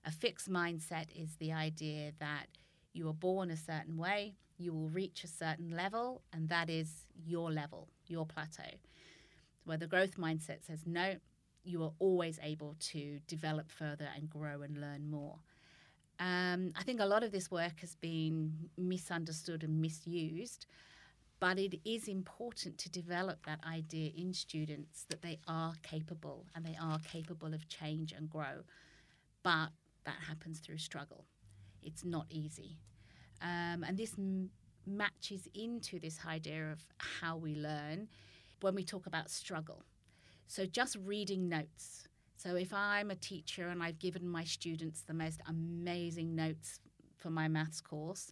A 0.05 0.11
fixed 0.11 0.49
mindset 0.49 1.07
is 1.15 1.35
the 1.35 1.51
idea 1.51 2.13
that 2.19 2.47
you 2.93 3.07
are 3.07 3.13
born 3.13 3.51
a 3.51 3.57
certain 3.57 3.97
way, 3.97 4.35
you 4.57 4.73
will 4.73 4.89
reach 4.89 5.23
a 5.23 5.27
certain 5.27 5.71
level, 5.71 6.21
and 6.33 6.49
that 6.49 6.69
is 6.69 7.05
your 7.25 7.51
level, 7.51 7.87
your 8.07 8.25
plateau. 8.25 8.77
Where 9.65 9.77
the 9.77 9.87
growth 9.87 10.17
mindset 10.17 10.65
says, 10.65 10.81
no, 10.85 11.15
you 11.63 11.83
are 11.83 11.93
always 11.99 12.39
able 12.41 12.75
to 12.79 13.19
develop 13.27 13.71
further 13.71 14.07
and 14.15 14.29
grow 14.29 14.61
and 14.61 14.79
learn 14.79 15.09
more. 15.09 15.39
Um, 16.19 16.73
I 16.75 16.83
think 16.83 16.99
a 16.99 17.05
lot 17.05 17.23
of 17.23 17.31
this 17.31 17.49
work 17.49 17.79
has 17.79 17.95
been 17.95 18.69
misunderstood 18.77 19.63
and 19.63 19.81
misused, 19.81 20.65
but 21.39 21.57
it 21.59 21.79
is 21.85 22.07
important 22.07 22.77
to 22.79 22.89
develop 22.89 23.45
that 23.45 23.59
idea 23.65 24.11
in 24.17 24.33
students 24.33 25.05
that 25.09 25.21
they 25.21 25.39
are 25.47 25.73
capable 25.83 26.45
and 26.55 26.65
they 26.65 26.77
are 26.81 26.99
capable 26.99 27.53
of 27.53 27.69
change 27.69 28.11
and 28.11 28.29
grow. 28.29 28.63
But 29.43 29.69
that 30.05 30.17
happens 30.27 30.59
through 30.59 30.79
struggle. 30.79 31.25
It's 31.83 32.05
not 32.05 32.27
easy. 32.29 32.77
Um, 33.41 33.85
and 33.87 33.97
this 33.97 34.15
m- 34.17 34.51
matches 34.87 35.47
into 35.55 35.99
this 35.99 36.19
idea 36.27 36.71
of 36.71 36.81
how 36.99 37.37
we 37.37 37.55
learn 37.55 38.09
when 38.61 38.75
we 38.75 38.83
talk 38.83 39.07
about 39.07 39.31
struggle. 39.31 39.85
So, 40.47 40.65
just 40.67 40.97
reading 41.05 41.49
notes 41.49 42.08
so 42.39 42.55
if 42.55 42.73
I'm 42.73 43.11
a 43.11 43.15
teacher 43.15 43.67
and 43.67 43.83
I've 43.83 43.99
given 43.99 44.25
my 44.25 44.45
students 44.45 45.01
the 45.01 45.13
most 45.13 45.41
amazing 45.45 46.35
notes 46.35 46.79
for 47.17 47.29
my 47.29 47.49
maths 47.49 47.81
course, 47.81 48.31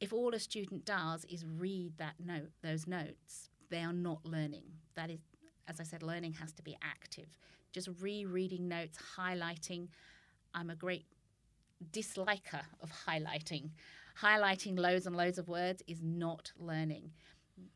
if 0.00 0.12
all 0.12 0.34
a 0.34 0.40
student 0.40 0.84
does 0.84 1.24
is 1.26 1.44
read 1.46 1.92
that 1.98 2.14
note, 2.18 2.50
those 2.64 2.88
notes, 2.88 3.48
they 3.70 3.78
are 3.78 3.92
not 3.92 4.26
learning. 4.26 4.64
That 4.96 5.10
is, 5.10 5.20
as 5.68 5.78
I 5.78 5.84
said, 5.84 6.02
learning 6.02 6.32
has 6.32 6.52
to 6.54 6.64
be 6.64 6.76
active. 6.82 7.28
Just 7.72 7.88
rereading 8.00 8.66
notes, 8.66 8.98
highlighting. 9.16 9.86
I'm 10.52 10.70
a 10.70 10.74
great 10.74 11.06
disliker 11.92 12.62
of 12.82 12.90
highlighting. 13.06 13.70
Highlighting 14.20 14.76
loads 14.76 15.06
and 15.06 15.16
loads 15.16 15.38
of 15.38 15.46
words 15.46 15.80
is 15.86 16.02
not 16.02 16.50
learning. 16.58 17.12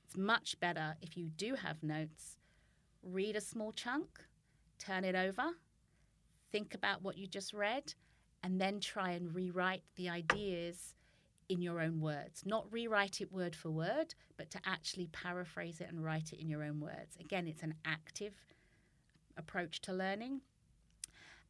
It's 0.05 0.17
much 0.17 0.59
better 0.59 0.97
if 1.01 1.17
you 1.17 1.29
do 1.29 1.55
have 1.55 1.85
notes, 1.85 2.37
read 3.05 3.37
a 3.37 3.41
small 3.41 3.71
chunk, 3.71 4.25
turn 4.81 5.05
it 5.05 5.15
over, 5.15 5.45
think 6.51 6.75
about 6.75 7.03
what 7.03 7.17
you 7.17 7.27
just 7.27 7.53
read, 7.53 7.95
and 8.43 8.61
then 8.61 8.81
try 8.81 9.11
and 9.11 9.35
rewrite 9.35 9.83
the 9.97 10.09
ideas 10.09 10.95
in 11.49 11.61
your 11.61 11.81
own 11.81 12.01
words. 12.01 12.43
Not 12.47 12.73
rewrite 12.73 13.21
it 13.21 13.33
word 13.33 13.55
for 13.55 13.71
word, 13.71 14.15
but 14.37 14.51
to 14.53 14.61
actually 14.65 15.09
paraphrase 15.09 15.81
it 15.81 15.89
and 15.89 16.03
write 16.03 16.33
it 16.33 16.41
in 16.41 16.49
your 16.49 16.63
own 16.63 16.81
words. 16.81 17.17
Again, 17.19 17.47
it's 17.47 17.63
an 17.63 17.75
active 17.85 18.35
approach 19.37 19.81
to 19.83 19.93
learning, 19.93 20.41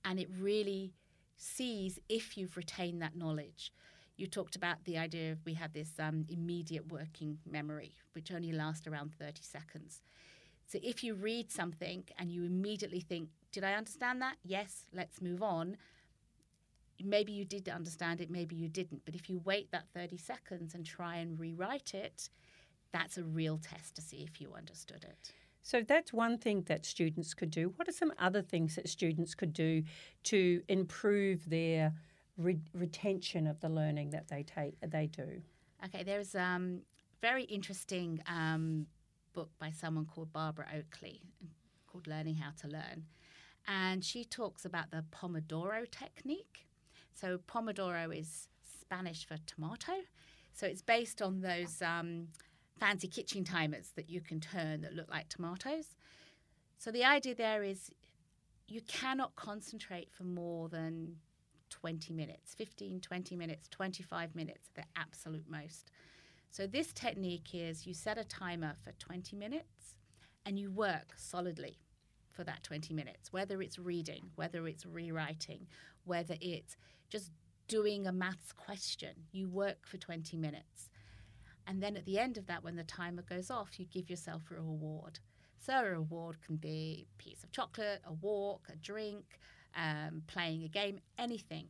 and 0.05 0.19
it 0.19 0.29
really 0.39 0.95
sees 1.37 1.99
if 2.09 2.37
you've 2.37 2.57
retained 2.57 3.01
that 3.03 3.17
knowledge. 3.17 3.73
you 4.17 4.27
talked 4.27 4.55
about 4.55 4.85
the 4.85 4.99
idea 4.99 5.33
of 5.33 5.39
we 5.47 5.55
have 5.55 5.73
this 5.73 5.93
um, 5.99 6.27
immediate 6.29 6.93
working 6.93 7.39
memory, 7.51 7.95
which 8.13 8.31
only 8.31 8.53
lasts 8.53 8.87
around 8.87 9.15
30 9.19 9.43
seconds. 9.43 10.03
So 10.71 10.79
if 10.85 11.03
you 11.03 11.15
read 11.15 11.50
something 11.50 12.05
and 12.17 12.31
you 12.31 12.45
immediately 12.45 13.00
think, 13.00 13.31
Did 13.50 13.65
I 13.65 13.73
understand 13.73 14.23
that? 14.23 14.37
Yes, 14.45 14.87
let's 14.95 15.21
move 15.21 15.43
on. 15.43 15.77
Maybe 17.03 17.33
you 17.33 17.45
did 17.45 17.69
understand 17.69 18.21
it, 18.21 18.31
maybe 18.31 18.55
you 18.55 18.69
didn't. 18.69 19.05
But 19.05 19.17
if 19.17 19.29
you 19.29 19.41
wait 19.45 19.73
that 19.73 19.87
30 19.93 20.17
seconds 20.17 20.77
and 20.77 20.87
try 20.87 21.17
and 21.17 21.41
rewrite 21.41 21.93
it, 21.95 22.29
that's 22.93 23.19
a 23.19 23.25
real 23.25 23.59
test 23.59 23.97
to 23.97 24.03
see 24.03 24.19
if 24.19 24.41
you 24.41 24.55
understood 24.57 25.03
it. 25.03 25.33
So 25.62 25.83
that's 25.83 26.12
one 26.12 26.39
thing 26.39 26.62
that 26.69 26.87
students 26.87 27.35
could 27.35 27.50
do. 27.50 27.73
What 27.75 27.89
are 27.89 27.93
some 27.93 28.12
other 28.17 28.43
things 28.43 28.77
that 28.77 28.89
students 28.89 29.35
could 29.35 29.53
do 29.53 29.83
to 30.25 30.62
improve 30.69 31.50
their 31.50 31.95
re- 32.37 32.61
retention 32.73 33.49
of 33.49 33.59
the 33.59 33.69
learning 33.69 34.11
that 34.11 34.29
they 34.29 34.45
take 34.45 34.75
they 34.81 35.09
do? 35.09 35.43
Okay, 35.85 36.05
there's 36.05 36.37
um, 36.37 36.83
very 37.21 37.43
interesting 37.45 38.23
um, 38.29 38.87
book 39.33 39.51
by 39.59 39.71
someone 39.71 40.07
called 40.07 40.33
Barbara 40.33 40.67
Oakley 40.77 41.23
called 41.91 42.07
Learning 42.07 42.37
How 42.37 42.51
to 42.61 42.69
Learn. 42.69 43.07
And 43.67 44.05
she 44.05 44.25
talks 44.25 44.65
about 44.65 44.91
the 44.91 45.05
Pomodoro 45.11 45.91
technique. 45.91 46.67
So, 47.15 47.39
Pomodoro 47.47 48.17
is 48.17 48.49
Spanish 48.81 49.27
for 49.27 49.37
tomato. 49.47 49.93
So, 50.53 50.67
it's 50.67 50.83
based 50.83 51.21
on 51.21 51.41
those 51.41 51.83
um, 51.83 52.29
fancy 52.79 53.09
kitchen 53.09 53.45
timers 53.45 53.91
that 53.97 54.09
you 54.09 54.21
can 54.21 54.41
turn 54.41 54.81
that 54.83 54.95
look 54.95 55.11
like 55.11 55.29
tomatoes. 55.29 55.95
So, 56.79 56.91
the 56.91 57.05
idea 57.05 57.35
there 57.35 57.63
is 57.63 57.91
you 58.67 58.81
cannot 58.83 59.35
concentrate 59.37 60.11
for 60.13 60.25
more 60.25 60.69
than 60.69 61.17
20 61.71 62.13
minutes 62.13 62.55
15, 62.55 63.01
20 63.01 63.37
minutes, 63.37 63.69
25 63.69 64.35
minutes, 64.35 64.69
at 64.77 64.83
the 64.85 65.01
absolute 65.01 65.49
most. 65.49 65.91
So, 66.52 66.66
this 66.66 66.92
technique 66.92 67.50
is 67.54 67.87
you 67.87 67.95
set 67.95 68.19
a 68.19 68.25
timer 68.25 68.75
for 68.83 68.90
20 68.99 69.37
minutes 69.37 69.95
and 70.45 70.59
you 70.59 70.71
work 70.71 71.14
solidly 71.16 71.78
for 72.33 72.42
that 72.42 72.64
20 72.64 72.92
minutes, 72.92 73.33
whether 73.33 73.62
it's 73.62 73.78
reading, 73.78 74.30
whether 74.35 74.66
it's 74.66 74.85
rewriting, 74.85 75.69
whether 76.04 76.35
it's 76.40 76.76
just 77.09 77.30
doing 77.69 78.09
a 78.09 78.12
maths 78.12 78.52
question. 78.52 79.11
You 79.30 79.49
work 79.49 79.87
for 79.87 79.97
20 79.97 80.37
minutes. 80.37 80.90
And 81.69 81.80
then 81.80 81.97
at 81.97 82.04
the 82.04 82.19
end 82.19 82.37
of 82.37 82.47
that, 82.49 82.64
when 82.64 82.75
the 82.75 82.83
timer 82.83 83.23
goes 83.23 83.49
off, 83.49 83.78
you 83.78 83.87
give 83.87 84.11
yourself 84.11 84.42
a 84.50 84.54
reward. 84.54 85.21
So, 85.61 85.75
a 85.75 85.85
reward 85.85 86.42
can 86.45 86.57
be 86.57 87.07
a 87.07 87.23
piece 87.23 87.45
of 87.45 87.52
chocolate, 87.52 88.00
a 88.04 88.12
walk, 88.12 88.66
a 88.73 88.76
drink, 88.76 89.38
um, 89.76 90.23
playing 90.26 90.64
a 90.64 90.69
game, 90.69 90.99
anything. 91.16 91.69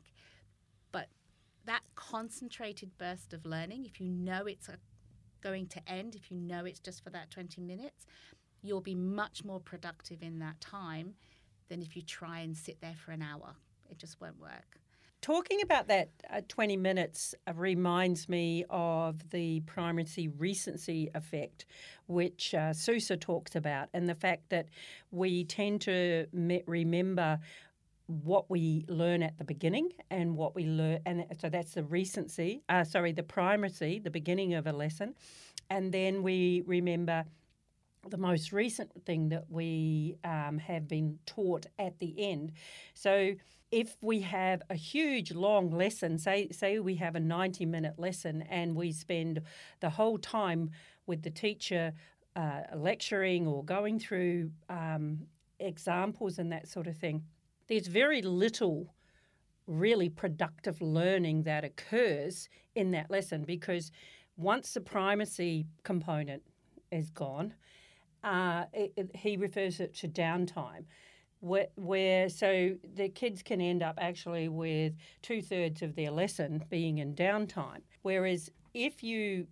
That 1.66 1.82
concentrated 1.94 2.96
burst 2.98 3.32
of 3.32 3.44
learning, 3.44 3.84
if 3.84 4.00
you 4.00 4.08
know 4.08 4.46
it's 4.46 4.68
a, 4.68 4.76
going 5.42 5.66
to 5.68 5.88
end, 5.88 6.14
if 6.14 6.30
you 6.30 6.36
know 6.36 6.64
it's 6.64 6.80
just 6.80 7.02
for 7.02 7.10
that 7.10 7.30
20 7.30 7.60
minutes, 7.60 8.06
you'll 8.62 8.80
be 8.80 8.94
much 8.94 9.44
more 9.44 9.60
productive 9.60 10.22
in 10.22 10.38
that 10.38 10.60
time 10.60 11.14
than 11.68 11.82
if 11.82 11.96
you 11.96 12.02
try 12.02 12.40
and 12.40 12.56
sit 12.56 12.80
there 12.80 12.96
for 12.96 13.12
an 13.12 13.22
hour. 13.22 13.54
It 13.88 13.98
just 13.98 14.20
won't 14.20 14.40
work. 14.40 14.80
Talking 15.22 15.60
about 15.60 15.88
that 15.88 16.08
uh, 16.30 16.40
20 16.48 16.78
minutes 16.78 17.34
uh, 17.46 17.52
reminds 17.54 18.26
me 18.26 18.64
of 18.70 19.28
the 19.30 19.60
primacy 19.60 20.28
recency 20.28 21.10
effect, 21.14 21.66
which 22.06 22.54
uh, 22.54 22.72
Sousa 22.72 23.18
talks 23.18 23.54
about, 23.54 23.90
and 23.92 24.08
the 24.08 24.14
fact 24.14 24.48
that 24.48 24.68
we 25.10 25.44
tend 25.44 25.82
to 25.82 26.26
me- 26.32 26.62
remember 26.66 27.38
what 28.10 28.50
we 28.50 28.84
learn 28.88 29.22
at 29.22 29.38
the 29.38 29.44
beginning 29.44 29.90
and 30.10 30.36
what 30.36 30.54
we 30.54 30.64
learn 30.64 30.98
and 31.06 31.24
so 31.40 31.48
that's 31.48 31.74
the 31.74 31.84
recency 31.84 32.62
uh, 32.68 32.82
sorry 32.82 33.12
the 33.12 33.22
primacy 33.22 34.00
the 34.00 34.10
beginning 34.10 34.54
of 34.54 34.66
a 34.66 34.72
lesson. 34.72 35.14
And 35.68 35.92
then 35.92 36.22
we 36.22 36.62
remember 36.66 37.24
the 38.08 38.16
most 38.16 38.52
recent 38.52 38.90
thing 39.04 39.28
that 39.28 39.44
we 39.48 40.16
um, 40.24 40.58
have 40.58 40.88
been 40.88 41.18
taught 41.26 41.66
at 41.78 41.98
the 42.00 42.14
end. 42.18 42.52
So 42.94 43.34
if 43.70 43.96
we 44.00 44.20
have 44.22 44.62
a 44.68 44.74
huge 44.74 45.32
long 45.32 45.70
lesson 45.70 46.18
say 46.18 46.48
say 46.50 46.80
we 46.80 46.96
have 46.96 47.14
a 47.14 47.20
90 47.20 47.66
minute 47.66 47.98
lesson 47.98 48.42
and 48.42 48.74
we 48.74 48.90
spend 48.90 49.40
the 49.80 49.90
whole 49.90 50.18
time 50.18 50.70
with 51.06 51.22
the 51.22 51.30
teacher 51.30 51.92
uh, 52.34 52.62
lecturing 52.74 53.46
or 53.46 53.64
going 53.64 53.98
through 54.00 54.50
um, 54.68 55.18
examples 55.60 56.38
and 56.38 56.50
that 56.50 56.66
sort 56.66 56.88
of 56.88 56.96
thing 56.96 57.22
there's 57.70 57.86
very 57.86 58.20
little 58.20 58.92
really 59.68 60.08
productive 60.08 60.82
learning 60.82 61.44
that 61.44 61.64
occurs 61.64 62.48
in 62.74 62.90
that 62.90 63.08
lesson 63.10 63.44
because 63.44 63.92
once 64.36 64.74
the 64.74 64.80
primacy 64.80 65.66
component 65.84 66.42
is 66.90 67.10
gone, 67.10 67.54
uh, 68.24 68.64
it, 68.72 68.92
it, 68.96 69.14
he 69.14 69.36
refers 69.36 69.78
it 69.78 69.94
to 69.94 70.08
downtime. 70.08 70.84
Where, 71.38 71.68
where, 71.76 72.28
so 72.28 72.74
the 72.96 73.08
kids 73.08 73.40
can 73.42 73.60
end 73.60 73.82
up 73.82 73.98
actually 74.00 74.48
with 74.48 74.92
two 75.22 75.40
thirds 75.40 75.80
of 75.80 75.94
their 75.94 76.10
lesson 76.10 76.64
being 76.68 76.98
in 76.98 77.14
downtime. 77.14 77.82
Whereas 78.02 78.50
if 78.74 79.02
you 79.04 79.46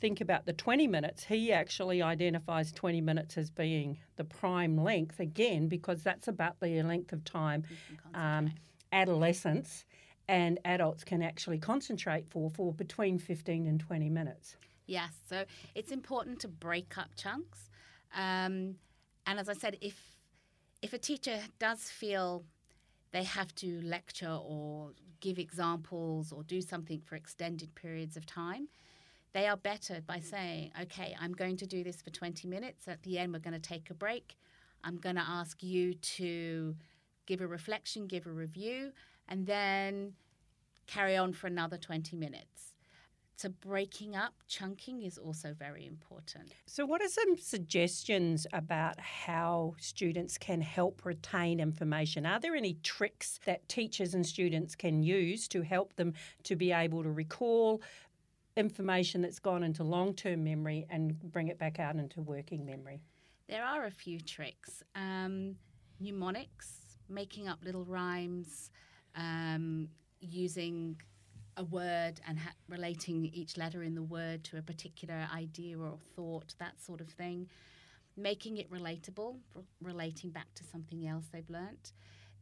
think 0.00 0.20
about 0.20 0.46
the 0.46 0.52
20 0.52 0.86
minutes, 0.86 1.24
he 1.24 1.52
actually 1.52 2.02
identifies 2.02 2.72
20 2.72 3.00
minutes 3.00 3.36
as 3.36 3.50
being 3.50 3.98
the 4.16 4.24
prime 4.24 4.76
length 4.76 5.20
again, 5.20 5.68
because 5.68 6.02
that's 6.02 6.28
about 6.28 6.60
the 6.60 6.82
length 6.82 7.12
of 7.12 7.24
time 7.24 7.64
um, 8.14 8.52
adolescents 8.92 9.84
and 10.28 10.58
adults 10.64 11.04
can 11.04 11.22
actually 11.22 11.58
concentrate 11.58 12.28
for 12.28 12.50
for 12.50 12.72
between 12.72 13.18
15 13.18 13.66
and 13.66 13.80
20 13.80 14.10
minutes. 14.10 14.56
Yes, 14.86 15.12
so 15.28 15.44
it's 15.74 15.90
important 15.90 16.40
to 16.40 16.48
break 16.48 16.96
up 16.96 17.10
chunks. 17.16 17.70
Um, 18.14 18.76
and 19.26 19.38
as 19.38 19.48
I 19.48 19.54
said, 19.54 19.76
if 19.80 19.96
if 20.80 20.92
a 20.92 20.98
teacher 20.98 21.40
does 21.58 21.90
feel 21.90 22.44
they 23.10 23.24
have 23.24 23.54
to 23.56 23.80
lecture 23.82 24.38
or 24.40 24.92
give 25.20 25.38
examples 25.38 26.30
or 26.30 26.42
do 26.44 26.60
something 26.60 27.00
for 27.00 27.16
extended 27.16 27.74
periods 27.74 28.16
of 28.16 28.26
time, 28.26 28.68
they 29.38 29.46
are 29.46 29.56
better 29.56 30.00
by 30.04 30.18
saying, 30.18 30.72
okay, 30.82 31.14
I'm 31.20 31.32
going 31.32 31.56
to 31.58 31.66
do 31.66 31.84
this 31.84 32.02
for 32.02 32.10
20 32.10 32.48
minutes. 32.48 32.88
At 32.88 33.04
the 33.04 33.20
end, 33.20 33.32
we're 33.32 33.38
going 33.38 33.54
to 33.54 33.60
take 33.60 33.88
a 33.88 33.94
break. 33.94 34.36
I'm 34.82 34.96
going 34.96 35.14
to 35.14 35.24
ask 35.24 35.62
you 35.62 35.94
to 35.94 36.74
give 37.26 37.40
a 37.40 37.46
reflection, 37.46 38.08
give 38.08 38.26
a 38.26 38.32
review, 38.32 38.90
and 39.28 39.46
then 39.46 40.14
carry 40.88 41.16
on 41.16 41.34
for 41.34 41.46
another 41.46 41.76
20 41.76 42.16
minutes. 42.16 42.74
So, 43.36 43.50
breaking 43.50 44.16
up, 44.16 44.34
chunking 44.48 45.02
is 45.02 45.16
also 45.16 45.54
very 45.56 45.86
important. 45.86 46.50
So, 46.66 46.84
what 46.84 47.00
are 47.00 47.08
some 47.08 47.38
suggestions 47.38 48.48
about 48.52 48.98
how 48.98 49.76
students 49.78 50.36
can 50.38 50.60
help 50.60 51.04
retain 51.04 51.60
information? 51.60 52.26
Are 52.26 52.40
there 52.40 52.56
any 52.56 52.78
tricks 52.82 53.38
that 53.46 53.68
teachers 53.68 54.12
and 54.12 54.26
students 54.26 54.74
can 54.74 55.04
use 55.04 55.46
to 55.48 55.62
help 55.62 55.94
them 55.94 56.14
to 56.42 56.56
be 56.56 56.72
able 56.72 57.04
to 57.04 57.12
recall 57.12 57.80
information 58.58 59.22
that's 59.22 59.38
gone 59.38 59.62
into 59.62 59.84
long 59.84 60.14
term 60.14 60.44
memory 60.44 60.86
and 60.90 61.18
bring 61.32 61.48
it 61.48 61.58
back 61.58 61.78
out 61.78 61.96
into 61.96 62.20
working 62.20 62.66
memory? 62.66 63.00
There 63.48 63.64
are 63.64 63.86
a 63.86 63.90
few 63.90 64.20
tricks. 64.20 64.82
Um, 64.94 65.56
mnemonics, 66.00 66.98
making 67.08 67.48
up 67.48 67.60
little 67.64 67.84
rhymes, 67.84 68.70
um, 69.14 69.88
using 70.20 71.00
a 71.56 71.64
word 71.64 72.20
and 72.26 72.38
ha- 72.38 72.52
relating 72.68 73.24
each 73.32 73.56
letter 73.56 73.82
in 73.82 73.94
the 73.94 74.02
word 74.02 74.44
to 74.44 74.58
a 74.58 74.62
particular 74.62 75.28
idea 75.34 75.78
or 75.78 75.98
thought, 76.14 76.54
that 76.58 76.80
sort 76.80 77.00
of 77.00 77.08
thing. 77.08 77.48
Making 78.16 78.58
it 78.58 78.70
relatable, 78.70 79.36
r- 79.56 79.62
relating 79.80 80.30
back 80.30 80.52
to 80.56 80.64
something 80.64 81.06
else 81.06 81.26
they've 81.32 81.48
learnt. 81.48 81.92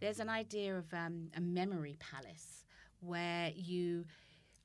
There's 0.00 0.20
an 0.20 0.28
idea 0.28 0.76
of 0.76 0.92
um, 0.92 1.28
a 1.36 1.40
memory 1.40 1.96
palace 1.98 2.64
where 3.00 3.52
you 3.54 4.04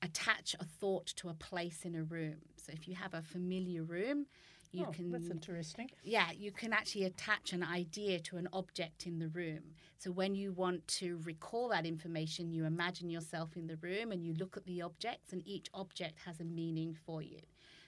attach 0.01 0.55
a 0.59 0.65
thought 0.65 1.07
to 1.07 1.29
a 1.29 1.33
place 1.33 1.85
in 1.85 1.95
a 1.95 2.03
room. 2.03 2.37
So 2.57 2.71
if 2.73 2.87
you 2.87 2.95
have 2.95 3.13
a 3.13 3.21
familiar 3.21 3.83
room, 3.83 4.25
you 4.71 4.85
oh, 4.87 4.91
can 4.91 5.11
that's 5.11 5.29
interesting. 5.29 5.89
Yeah, 6.03 6.27
you 6.37 6.51
can 6.51 6.71
actually 6.71 7.03
attach 7.05 7.51
an 7.51 7.63
idea 7.63 8.19
to 8.19 8.37
an 8.37 8.47
object 8.53 9.05
in 9.05 9.19
the 9.19 9.27
room. 9.27 9.61
So 9.97 10.11
when 10.11 10.33
you 10.33 10.53
want 10.53 10.87
to 10.99 11.19
recall 11.23 11.69
that 11.69 11.85
information, 11.85 12.51
you 12.51 12.65
imagine 12.65 13.09
yourself 13.09 13.57
in 13.57 13.67
the 13.67 13.75
room 13.77 14.11
and 14.11 14.25
you 14.25 14.33
look 14.33 14.55
at 14.55 14.65
the 14.65 14.81
objects 14.81 15.33
and 15.33 15.45
each 15.45 15.67
object 15.73 16.19
has 16.25 16.39
a 16.39 16.45
meaning 16.45 16.95
for 17.05 17.21
you. 17.21 17.39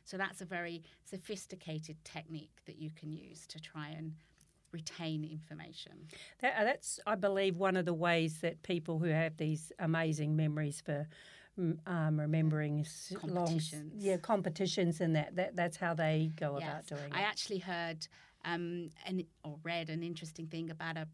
So 0.03 0.17
that's 0.17 0.41
a 0.41 0.45
very 0.45 0.83
sophisticated 1.05 1.95
technique 2.03 2.61
that 2.65 2.77
you 2.77 2.91
can 2.91 3.13
use 3.13 3.47
to 3.47 3.59
try 3.61 3.87
and 3.89 4.13
retain 4.73 5.23
information. 5.23 5.93
That, 6.41 6.55
uh, 6.59 6.63
that's, 6.65 6.99
I 7.07 7.15
believe, 7.15 7.57
one 7.57 7.77
of 7.77 7.85
the 7.85 7.93
ways 7.93 8.39
that 8.39 8.61
people 8.63 8.99
who 8.99 9.07
have 9.07 9.37
these 9.37 9.71
amazing 9.79 10.35
memories 10.35 10.81
for 10.81 11.07
um, 11.57 12.19
remembering 12.19 12.85
competitions. 13.13 13.93
Long, 13.93 14.01
yeah, 14.01 14.17
competitions 14.17 15.01
and 15.01 15.15
that, 15.15 15.35
that 15.35 15.55
that's 15.55 15.77
how 15.77 15.93
they 15.93 16.31
go 16.35 16.57
yes. 16.59 16.67
about 16.67 16.87
doing 16.87 17.11
it. 17.11 17.15
I 17.15 17.21
actually 17.21 17.59
heard 17.59 18.07
um, 18.45 18.89
an, 19.05 19.25
or 19.43 19.57
read 19.63 19.89
an 19.89 20.03
interesting 20.03 20.47
thing 20.47 20.69
about 20.69 20.97
a 20.97 21.07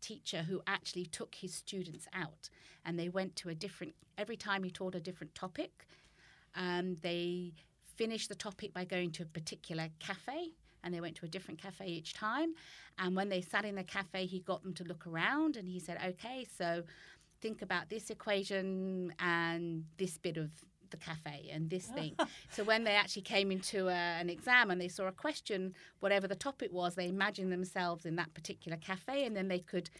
teacher 0.00 0.42
who 0.42 0.62
actually 0.66 1.06
took 1.06 1.34
his 1.34 1.54
students 1.54 2.06
out 2.14 2.48
and 2.84 2.98
they 2.98 3.08
went 3.08 3.36
to 3.36 3.48
a 3.48 3.54
different, 3.54 3.94
every 4.16 4.36
time 4.36 4.62
he 4.64 4.70
taught 4.70 4.94
a 4.94 5.00
different 5.00 5.34
topic, 5.34 5.86
um, 6.56 6.96
they 7.02 7.52
finished 7.96 8.28
the 8.28 8.34
topic 8.34 8.72
by 8.72 8.84
going 8.84 9.10
to 9.12 9.22
a 9.22 9.26
particular 9.26 9.88
cafe 9.98 10.52
and 10.82 10.94
they 10.94 11.00
went 11.00 11.14
to 11.16 11.26
a 11.26 11.28
different 11.28 11.60
cafe 11.60 11.86
each 11.86 12.14
time. 12.14 12.54
And 12.98 13.14
when 13.14 13.28
they 13.28 13.42
sat 13.42 13.64
in 13.64 13.74
the 13.74 13.84
cafe, 13.84 14.24
he 14.26 14.40
got 14.40 14.62
them 14.62 14.72
to 14.74 14.84
look 14.84 15.06
around 15.06 15.56
and 15.56 15.68
he 15.68 15.78
said, 15.78 15.98
okay, 16.04 16.46
so 16.56 16.84
think 17.40 17.62
about 17.62 17.88
this 17.88 18.10
equation 18.10 19.12
and 19.18 19.84
this 19.98 20.18
bit 20.18 20.36
of 20.36 20.50
the 20.90 20.96
cafe 20.96 21.48
and 21.52 21.70
this 21.70 21.86
thing. 21.96 22.14
so 22.50 22.64
when 22.64 22.84
they 22.84 22.94
actually 22.94 23.22
came 23.22 23.50
into 23.50 23.88
a, 23.88 23.92
an 23.92 24.28
exam 24.28 24.70
and 24.70 24.80
they 24.80 24.88
saw 24.88 25.06
a 25.06 25.12
question, 25.12 25.74
whatever 26.00 26.26
the 26.26 26.34
topic 26.34 26.72
was, 26.72 26.94
they 26.94 27.08
imagined 27.08 27.52
themselves 27.52 28.04
in 28.04 28.16
that 28.16 28.32
particular 28.34 28.76
cafe 28.76 29.24
and 29.24 29.36
then 29.36 29.48
they 29.48 29.60
could 29.60 29.90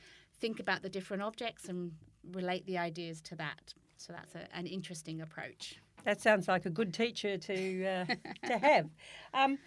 think 0.41 0.59
about 0.61 0.83
the 0.83 0.89
different 0.89 1.23
objects 1.23 1.69
and 1.69 1.93
relate 2.33 2.67
the 2.67 2.79
ideas 2.79 3.21
to 3.21 3.37
that. 3.37 3.75
So 3.97 4.13
that's 4.13 4.35
a, 4.35 4.49
an 4.57 4.67
interesting 4.67 5.21
approach. 5.21 5.79
That 6.05 6.21
sounds 6.21 6.49
like 6.49 6.65
a 6.65 6.71
good 6.71 6.95
teacher 6.95 7.37
to 7.37 7.87
uh, 7.87 8.05
to 8.47 8.59
have. 8.59 8.89
Um, 9.35 9.59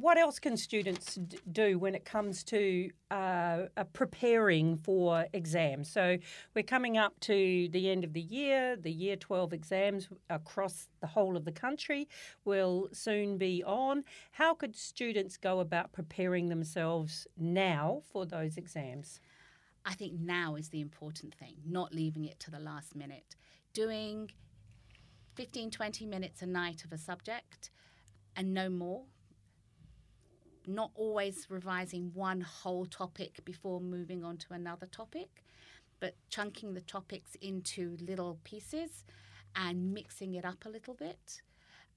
what 0.00 0.18
else 0.18 0.38
can 0.38 0.56
students 0.56 1.16
d- 1.16 1.38
do 1.50 1.78
when 1.78 1.94
it 1.94 2.04
comes 2.04 2.44
to 2.44 2.90
uh, 3.10 3.64
uh, 3.76 3.84
preparing 3.92 4.76
for 4.76 5.26
exams? 5.32 5.90
So 5.90 6.18
we're 6.54 6.62
coming 6.62 6.96
up 6.96 7.18
to 7.20 7.68
the 7.70 7.90
end 7.90 8.04
of 8.04 8.12
the 8.12 8.20
year. 8.20 8.76
The 8.76 8.92
Year 8.92 9.16
12 9.16 9.52
exams 9.52 10.08
across 10.30 10.88
the 11.00 11.06
whole 11.06 11.36
of 11.36 11.44
the 11.44 11.52
country 11.52 12.08
will 12.44 12.88
soon 12.92 13.38
be 13.38 13.62
on. 13.64 14.04
How 14.32 14.54
could 14.54 14.76
students 14.76 15.36
go 15.36 15.60
about 15.60 15.92
preparing 15.92 16.48
themselves 16.48 17.26
now 17.36 18.02
for 18.12 18.26
those 18.26 18.56
exams? 18.56 19.20
I 19.84 19.94
think 19.94 20.20
now 20.20 20.54
is 20.54 20.68
the 20.68 20.80
important 20.80 21.34
thing, 21.34 21.54
not 21.66 21.94
leaving 21.94 22.24
it 22.24 22.38
to 22.40 22.50
the 22.50 22.58
last 22.58 22.94
minute. 22.94 23.36
Doing 23.72 24.30
15, 25.34 25.70
20 25.70 26.06
minutes 26.06 26.42
a 26.42 26.46
night 26.46 26.84
of 26.84 26.92
a 26.92 26.98
subject 26.98 27.70
and 28.36 28.52
no 28.52 28.68
more 28.68 29.04
not 30.68 30.90
always 30.94 31.46
revising 31.48 32.10
one 32.14 32.40
whole 32.40 32.86
topic 32.86 33.44
before 33.44 33.80
moving 33.80 34.24
on 34.24 34.36
to 34.38 34.52
another 34.52 34.86
topic, 34.86 35.44
but 36.00 36.14
chunking 36.30 36.74
the 36.74 36.80
topics 36.82 37.36
into 37.40 37.96
little 38.00 38.38
pieces 38.44 39.04
and 39.56 39.92
mixing 39.92 40.34
it 40.34 40.44
up 40.44 40.64
a 40.64 40.68
little 40.68 40.94
bit. 40.94 41.42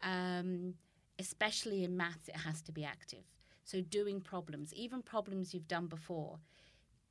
Um, 0.02 0.76
especially 1.20 1.84
in 1.84 1.96
maths, 1.96 2.28
it 2.28 2.38
has 2.38 2.62
to 2.64 2.72
be 2.72 2.84
active. 2.84 3.24
So, 3.64 3.82
doing 3.82 4.22
problems, 4.22 4.74
even 4.74 5.04
problems 5.04 5.54
you've 5.54 5.68
done 5.68 5.86
before, 5.86 6.40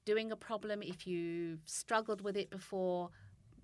doing 0.04 0.32
a 0.32 0.36
problem 0.36 0.82
if 0.82 1.06
you've 1.06 1.60
struggled 1.66 2.20
with 2.20 2.36
it 2.36 2.50
before, 2.50 3.10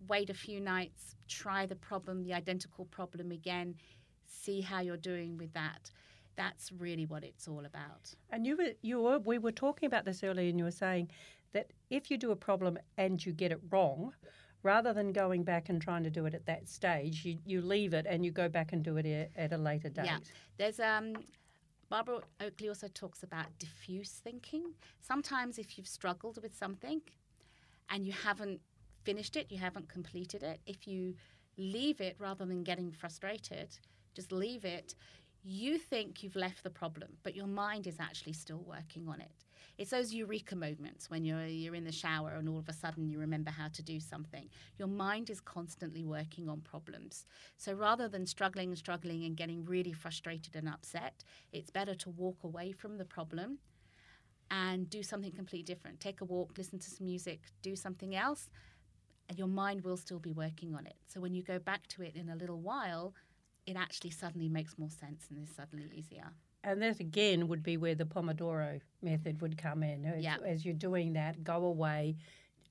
wait 0.06 0.30
a 0.30 0.34
few 0.34 0.60
nights, 0.60 1.16
try 1.26 1.66
the 1.66 1.74
problem, 1.74 2.22
the 2.22 2.32
identical 2.32 2.84
problem 2.84 3.32
again, 3.32 3.74
see 4.24 4.60
how 4.60 4.80
you're 4.80 4.96
doing 4.96 5.36
with 5.36 5.52
that 5.54 5.90
that's 6.36 6.70
really 6.72 7.06
what 7.06 7.24
it's 7.24 7.48
all 7.48 7.64
about. 7.64 8.14
And 8.30 8.46
you 8.46 8.56
were 8.56 8.72
you 8.82 9.00
were 9.00 9.18
we 9.18 9.38
were 9.38 9.52
talking 9.52 9.86
about 9.86 10.04
this 10.04 10.22
earlier, 10.22 10.48
and 10.48 10.58
you 10.58 10.64
were 10.64 10.70
saying 10.70 11.10
that 11.52 11.72
if 11.90 12.10
you 12.10 12.18
do 12.18 12.30
a 12.30 12.36
problem 12.36 12.78
and 12.96 13.24
you 13.24 13.32
get 13.32 13.52
it 13.52 13.60
wrong, 13.70 14.12
rather 14.62 14.92
than 14.92 15.12
going 15.12 15.42
back 15.42 15.68
and 15.68 15.80
trying 15.80 16.04
to 16.04 16.10
do 16.10 16.26
it 16.26 16.34
at 16.34 16.46
that 16.46 16.68
stage, 16.68 17.24
you, 17.24 17.38
you 17.46 17.62
leave 17.62 17.94
it 17.94 18.06
and 18.08 18.24
you 18.24 18.30
go 18.30 18.48
back 18.48 18.72
and 18.72 18.82
do 18.82 18.96
it 18.96 19.30
at 19.36 19.52
a 19.52 19.58
later 19.58 19.88
date. 19.88 20.06
Yeah, 20.06 20.18
there's 20.58 20.80
um. 20.80 21.14
Barbara 21.88 22.18
Oakley 22.40 22.68
also 22.68 22.88
talks 22.88 23.22
about 23.22 23.46
diffuse 23.60 24.10
thinking. 24.10 24.74
Sometimes, 25.00 25.56
if 25.56 25.78
you've 25.78 25.86
struggled 25.86 26.42
with 26.42 26.52
something 26.52 27.00
and 27.90 28.04
you 28.04 28.12
haven't 28.12 28.60
finished 29.04 29.36
it, 29.36 29.52
you 29.52 29.58
haven't 29.58 29.88
completed 29.88 30.42
it, 30.42 30.58
if 30.66 30.88
you 30.88 31.14
leave 31.56 32.00
it 32.00 32.16
rather 32.18 32.44
than 32.44 32.64
getting 32.64 32.90
frustrated, 32.90 33.78
just 34.16 34.32
leave 34.32 34.64
it, 34.64 34.96
you 35.46 35.78
think 35.78 36.22
you've 36.22 36.34
left 36.34 36.64
the 36.64 36.70
problem, 36.70 37.08
but 37.22 37.36
your 37.36 37.46
mind 37.46 37.86
is 37.86 38.00
actually 38.00 38.32
still 38.32 38.64
working 38.66 39.06
on 39.06 39.20
it. 39.20 39.30
It's 39.78 39.92
those 39.92 40.12
eureka 40.12 40.56
moments 40.56 41.08
when 41.08 41.24
you're 41.24 41.46
you're 41.46 41.76
in 41.76 41.84
the 41.84 41.92
shower 41.92 42.30
and 42.30 42.48
all 42.48 42.58
of 42.58 42.68
a 42.68 42.72
sudden 42.72 43.08
you 43.08 43.20
remember 43.20 43.52
how 43.52 43.68
to 43.68 43.82
do 43.82 44.00
something. 44.00 44.48
Your 44.76 44.88
mind 44.88 45.30
is 45.30 45.40
constantly 45.40 46.04
working 46.04 46.48
on 46.48 46.62
problems. 46.62 47.26
So 47.58 47.74
rather 47.74 48.08
than 48.08 48.26
struggling 48.26 48.70
and 48.70 48.78
struggling 48.78 49.24
and 49.24 49.36
getting 49.36 49.64
really 49.64 49.92
frustrated 49.92 50.56
and 50.56 50.68
upset, 50.68 51.22
it's 51.52 51.70
better 51.70 51.94
to 51.94 52.10
walk 52.10 52.42
away 52.42 52.72
from 52.72 52.98
the 52.98 53.04
problem 53.04 53.58
and 54.50 54.90
do 54.90 55.02
something 55.02 55.32
completely 55.32 55.74
different. 55.74 56.00
Take 56.00 56.22
a 56.22 56.24
walk, 56.24 56.58
listen 56.58 56.80
to 56.80 56.90
some 56.90 57.06
music, 57.06 57.40
do 57.62 57.76
something 57.76 58.16
else, 58.16 58.48
and 59.28 59.38
your 59.38 59.48
mind 59.48 59.84
will 59.84 59.96
still 59.96 60.18
be 60.18 60.32
working 60.32 60.74
on 60.74 60.86
it. 60.86 60.96
So 61.04 61.20
when 61.20 61.34
you 61.34 61.42
go 61.42 61.58
back 61.58 61.86
to 61.88 62.02
it 62.02 62.16
in 62.16 62.28
a 62.30 62.36
little 62.36 62.60
while, 62.60 63.14
it 63.66 63.76
actually 63.76 64.10
suddenly 64.10 64.48
makes 64.48 64.78
more 64.78 64.90
sense 64.90 65.26
and 65.28 65.42
is 65.42 65.54
suddenly 65.54 65.90
easier. 65.92 66.30
And 66.64 66.80
that 66.82 67.00
again 67.00 67.48
would 67.48 67.62
be 67.62 67.76
where 67.76 67.94
the 67.94 68.04
Pomodoro 68.04 68.80
method 69.02 69.40
would 69.40 69.58
come 69.58 69.82
in. 69.82 70.04
As, 70.04 70.22
yeah. 70.22 70.36
as 70.44 70.64
you're 70.64 70.74
doing 70.74 71.12
that, 71.12 71.44
go 71.44 71.64
away. 71.64 72.16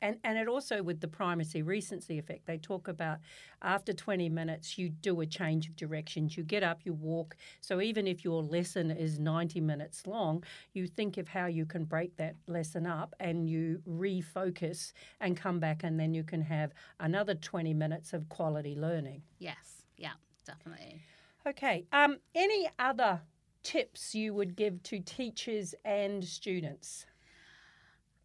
And, 0.02 0.18
and 0.26 0.38
it 0.38 0.50
also 0.50 0.84
with 0.84 1.00
the 1.00 1.08
primacy 1.08 1.62
recency 1.62 2.20
effect, 2.20 2.46
they 2.46 2.58
talk 2.58 2.90
about 2.90 3.20
after 3.62 3.94
20 3.94 4.28
minutes, 4.28 4.78
you 4.78 4.90
do 4.90 5.22
a 5.22 5.26
change 5.26 5.68
of 5.68 5.76
directions. 5.78 6.36
You 6.36 6.44
get 6.44 6.64
up, 6.64 6.82
you 6.84 6.94
walk. 6.94 7.38
So 7.62 7.80
even 7.80 8.06
if 8.06 8.24
your 8.24 8.44
lesson 8.44 8.92
is 8.92 9.18
90 9.18 9.62
minutes 9.62 10.06
long, 10.06 10.44
you 10.74 10.88
think 10.88 11.18
of 11.18 11.30
how 11.30 11.46
you 11.46 11.66
can 11.66 11.86
break 11.86 12.16
that 12.18 12.36
lesson 12.48 12.86
up 12.86 13.16
and 13.22 13.50
you 13.50 13.82
refocus 13.90 14.92
and 15.22 15.38
come 15.38 15.60
back, 15.60 15.84
and 15.84 15.98
then 15.98 16.14
you 16.14 16.24
can 16.24 16.42
have 16.42 16.74
another 17.00 17.34
20 17.34 17.74
minutes 17.74 18.12
of 18.14 18.28
quality 18.28 18.76
learning. 18.76 19.22
Yes, 19.40 19.86
yeah 19.98 20.12
definitely. 20.46 21.02
Okay. 21.48 21.86
Um, 21.92 22.18
any 22.34 22.70
other 22.80 23.22
tips 23.64 24.16
you 24.16 24.34
would 24.34 24.56
give 24.56 24.82
to 24.84 25.00
teachers 25.00 25.76
and 25.84 26.24
students? 26.24 27.06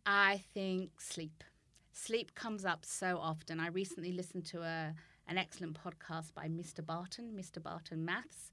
I 0.06 0.42
think 0.54 1.00
sleep. 1.00 1.44
Sleep 1.92 2.34
comes 2.34 2.64
up 2.64 2.84
so 2.84 3.18
often. 3.18 3.60
I 3.60 3.68
recently 3.68 4.12
listened 4.12 4.46
to 4.46 4.62
a 4.62 4.94
an 5.28 5.38
excellent 5.38 5.78
podcast 5.80 6.34
by 6.34 6.48
Mr. 6.48 6.84
Barton, 6.84 7.32
Mr. 7.36 7.62
Barton 7.62 8.04
Maths. 8.04 8.50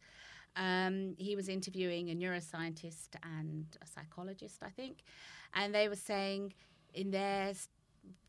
Um, 0.55 1.15
he 1.17 1.35
was 1.35 1.49
interviewing 1.49 2.11
a 2.11 2.15
neuroscientist 2.15 3.09
and 3.23 3.65
a 3.81 3.87
psychologist, 3.87 4.61
I 4.61 4.69
think, 4.69 5.03
and 5.55 5.73
they 5.73 5.87
were 5.89 5.95
saying 5.95 6.53
in 6.93 7.09
their 7.09 7.53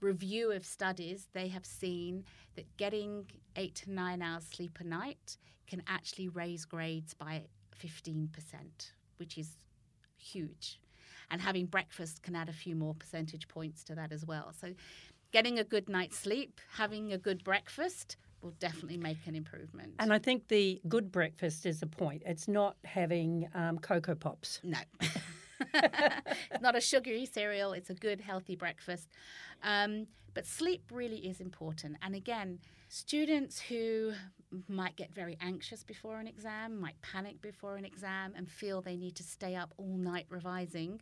review 0.00 0.52
of 0.52 0.64
studies, 0.64 1.28
they 1.32 1.48
have 1.48 1.66
seen 1.66 2.24
that 2.56 2.76
getting 2.76 3.26
eight 3.56 3.74
to 3.76 3.90
nine 3.90 4.22
hours 4.22 4.44
sleep 4.44 4.78
a 4.80 4.84
night 4.84 5.36
can 5.66 5.82
actually 5.86 6.28
raise 6.28 6.64
grades 6.64 7.14
by 7.14 7.42
15%, 7.82 8.28
which 9.18 9.38
is 9.38 9.58
huge. 10.16 10.80
And 11.30 11.40
having 11.40 11.66
breakfast 11.66 12.22
can 12.22 12.34
add 12.34 12.48
a 12.48 12.52
few 12.52 12.74
more 12.74 12.94
percentage 12.94 13.48
points 13.48 13.84
to 13.84 13.94
that 13.94 14.12
as 14.12 14.24
well. 14.24 14.52
So, 14.58 14.72
getting 15.30 15.58
a 15.58 15.64
good 15.64 15.88
night's 15.88 16.16
sleep, 16.16 16.60
having 16.72 17.12
a 17.12 17.18
good 17.18 17.44
breakfast, 17.44 18.16
will 18.40 18.54
definitely 18.60 18.96
make 18.96 19.18
an 19.26 19.34
improvement. 19.34 19.94
And 19.98 20.12
I 20.12 20.18
think 20.18 20.48
the 20.48 20.80
good 20.88 21.10
breakfast 21.10 21.66
is 21.66 21.80
the 21.80 21.86
point. 21.86 22.22
It's 22.24 22.48
not 22.48 22.76
having 22.84 23.48
um, 23.54 23.78
Coco 23.78 24.14
Pops. 24.14 24.60
No. 24.62 24.78
it's 25.74 26.62
not 26.62 26.76
a 26.76 26.80
sugary 26.80 27.26
cereal, 27.26 27.72
it's 27.72 27.90
a 27.90 27.94
good, 27.94 28.20
healthy 28.20 28.56
breakfast. 28.56 29.08
Um, 29.62 30.06
but 30.34 30.46
sleep 30.46 30.82
really 30.92 31.18
is 31.18 31.40
important. 31.40 31.96
And 32.02 32.14
again, 32.14 32.60
students 32.88 33.60
who 33.60 34.12
might 34.68 34.96
get 34.96 35.14
very 35.14 35.36
anxious 35.40 35.82
before 35.82 36.18
an 36.18 36.26
exam, 36.26 36.80
might 36.80 37.00
panic 37.02 37.40
before 37.40 37.76
an 37.76 37.84
exam, 37.84 38.34
and 38.36 38.50
feel 38.50 38.80
they 38.80 38.96
need 38.96 39.16
to 39.16 39.22
stay 39.22 39.56
up 39.56 39.74
all 39.76 39.96
night 39.96 40.26
revising 40.28 41.00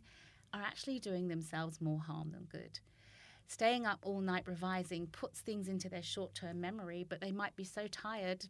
are 0.53 0.61
actually 0.61 0.99
doing 0.99 1.27
themselves 1.27 1.81
more 1.81 1.99
harm 1.99 2.31
than 2.31 2.45
good. 2.45 2.79
Staying 3.47 3.85
up 3.85 3.99
all 4.01 4.21
night 4.21 4.43
revising 4.45 5.07
puts 5.07 5.39
things 5.39 5.67
into 5.67 5.87
their 5.89 6.03
short 6.03 6.33
term 6.33 6.59
memory, 6.59 7.05
but 7.07 7.21
they 7.21 7.31
might 7.31 7.55
be 7.55 7.63
so 7.63 7.87
tired 7.87 8.45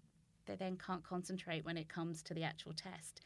they 0.48 0.56
then 0.56 0.78
can't 0.78 1.04
concentrate 1.04 1.65
when 1.65 1.78
it 1.78 1.89
comes 1.89 2.24
to 2.24 2.34
the 2.34 2.43
actual 2.43 2.74
test. 2.74 3.22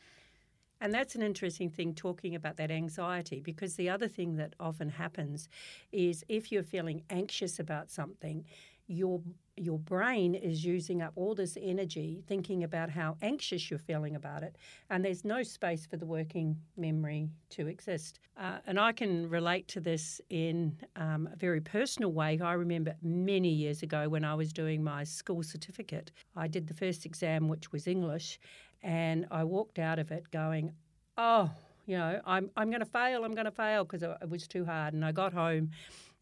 And 0.81 0.91
that's 0.91 1.13
an 1.13 1.21
interesting 1.21 1.69
thing 1.69 1.93
talking 1.93 2.35
about 2.35 2.57
that 2.57 2.71
anxiety 2.71 3.39
because 3.39 3.75
the 3.75 3.87
other 3.87 4.07
thing 4.07 4.35
that 4.37 4.55
often 4.59 4.89
happens 4.89 5.47
is 5.91 6.25
if 6.27 6.51
you're 6.51 6.63
feeling 6.63 7.03
anxious 7.11 7.59
about 7.59 7.91
something, 7.91 8.43
your 8.87 9.21
your 9.57 9.77
brain 9.77 10.33
is 10.33 10.65
using 10.65 11.01
up 11.01 11.11
all 11.15 11.35
this 11.35 11.55
energy 11.61 12.23
thinking 12.27 12.63
about 12.63 12.89
how 12.89 13.15
anxious 13.21 13.69
you're 13.69 13.77
feeling 13.77 14.15
about 14.15 14.41
it, 14.41 14.57
and 14.89 15.05
there's 15.05 15.23
no 15.23 15.43
space 15.43 15.85
for 15.85 15.97
the 15.97 16.05
working 16.05 16.57
memory 16.77 17.29
to 17.49 17.67
exist. 17.67 18.19
Uh, 18.37 18.57
and 18.65 18.79
I 18.79 18.91
can 18.91 19.29
relate 19.29 19.67
to 19.69 19.81
this 19.81 20.19
in 20.29 20.75
um, 20.95 21.29
a 21.31 21.35
very 21.35 21.61
personal 21.61 22.11
way. 22.11 22.39
I 22.41 22.53
remember 22.53 22.95
many 23.03 23.49
years 23.49 23.83
ago 23.83 24.09
when 24.09 24.25
I 24.25 24.33
was 24.33 24.51
doing 24.51 24.83
my 24.83 25.03
school 25.03 25.43
certificate, 25.43 26.11
I 26.35 26.47
did 26.47 26.67
the 26.67 26.73
first 26.73 27.05
exam, 27.05 27.47
which 27.47 27.71
was 27.71 27.87
English, 27.87 28.39
and 28.83 29.25
I 29.31 29.43
walked 29.43 29.79
out 29.79 29.99
of 29.99 30.11
it 30.11 30.29
going, 30.31 30.71
oh, 31.17 31.49
you 31.85 31.97
know, 31.97 32.21
I'm, 32.25 32.49
I'm 32.55 32.69
going 32.69 32.81
to 32.81 32.85
fail, 32.85 33.23
I'm 33.23 33.33
going 33.33 33.45
to 33.45 33.51
fail 33.51 33.83
because 33.83 34.03
it 34.03 34.29
was 34.29 34.47
too 34.47 34.65
hard. 34.65 34.93
And 34.93 35.03
I 35.03 35.11
got 35.11 35.33
home 35.33 35.71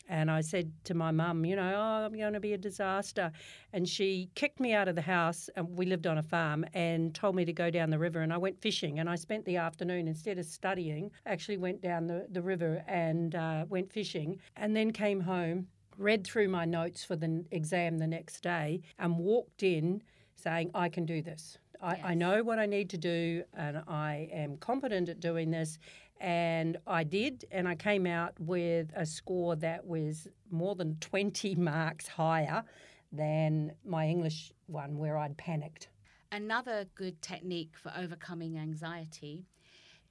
And 0.10 0.32
I 0.32 0.41
said 0.41 0.72
to 0.86 0.95
my 0.95 1.12
mum, 1.12 1.45
you 1.45 1.56
know, 1.56 1.74
oh, 1.76 2.06
I'm 2.06 2.17
going 2.17 2.34
to 2.34 2.39
be 2.39 2.54
a 2.54 2.58
disaster. 2.58 3.32
And 3.74 3.88
she 3.88 4.30
kicked 4.34 4.60
me 4.60 4.74
out 4.74 4.88
of 4.88 4.95
the 4.95 5.04
house. 5.04 5.50
And 5.56 5.78
we 5.78 5.86
lived 5.86 6.08
on 6.08 6.17
a 6.17 6.24
farm 6.24 6.65
and 6.74 7.13
told 7.13 7.36
me 7.36 7.45
to 7.45 7.54
go 7.54 7.69
down 7.69 7.91
the 7.91 8.00
river. 8.00 8.22
And 8.22 8.34
I 8.34 8.38
went 8.38 8.60
fishing. 8.60 9.00
And 9.00 9.08
I 9.08 9.15
spent 9.15 9.45
the 9.45 9.58
afternoon, 9.58 10.08
instead 10.08 10.39
of 10.39 10.45
studying, 10.45 11.12
actually 11.28 11.58
went 11.58 11.82
down 11.82 12.08
the, 12.08 12.26
the 12.32 12.41
river 12.41 12.84
and 12.88 13.36
uh, 13.36 13.65
went 13.69 13.93
fishing. 13.93 14.39
And 14.56 14.76
then 14.76 14.91
came 14.91 15.22
home, 15.22 15.67
read 15.95 16.26
through 16.26 16.48
my 16.50 16.65
notes 16.65 17.04
for 17.04 17.15
the 17.15 17.45
exam 17.52 18.00
the 18.00 18.08
next 18.08 18.41
day, 18.41 18.82
and 18.98 19.17
walked 19.17 19.62
in 19.62 20.02
saying, 20.36 20.72
I 20.74 20.89
can 20.89 21.06
do 21.06 21.22
this. 21.22 21.60
I, 21.81 21.95
yes. 21.95 22.01
I 22.03 22.13
know 22.13 22.43
what 22.43 22.59
I 22.59 22.65
need 22.65 22.89
to 22.91 22.97
do 22.97 23.43
and 23.53 23.81
I 23.87 24.29
am 24.31 24.57
competent 24.57 25.09
at 25.09 25.19
doing 25.19 25.51
this 25.51 25.79
and 26.19 26.77
I 26.85 27.03
did, 27.03 27.45
and 27.51 27.67
I 27.67 27.75
came 27.75 28.05
out 28.05 28.33
with 28.39 28.91
a 28.95 29.05
score 29.05 29.55
that 29.57 29.85
was 29.85 30.27
more 30.51 30.75
than 30.75 30.97
20 30.99 31.55
marks 31.55 32.07
higher 32.07 32.63
than 33.11 33.71
my 33.85 34.07
English 34.07 34.51
one, 34.67 34.97
where 34.97 35.17
I'd 35.17 35.37
panicked. 35.37 35.87
Another 36.31 36.85
good 36.93 37.21
technique 37.21 37.75
for 37.81 37.91
overcoming 37.97 38.57
anxiety 38.57 39.45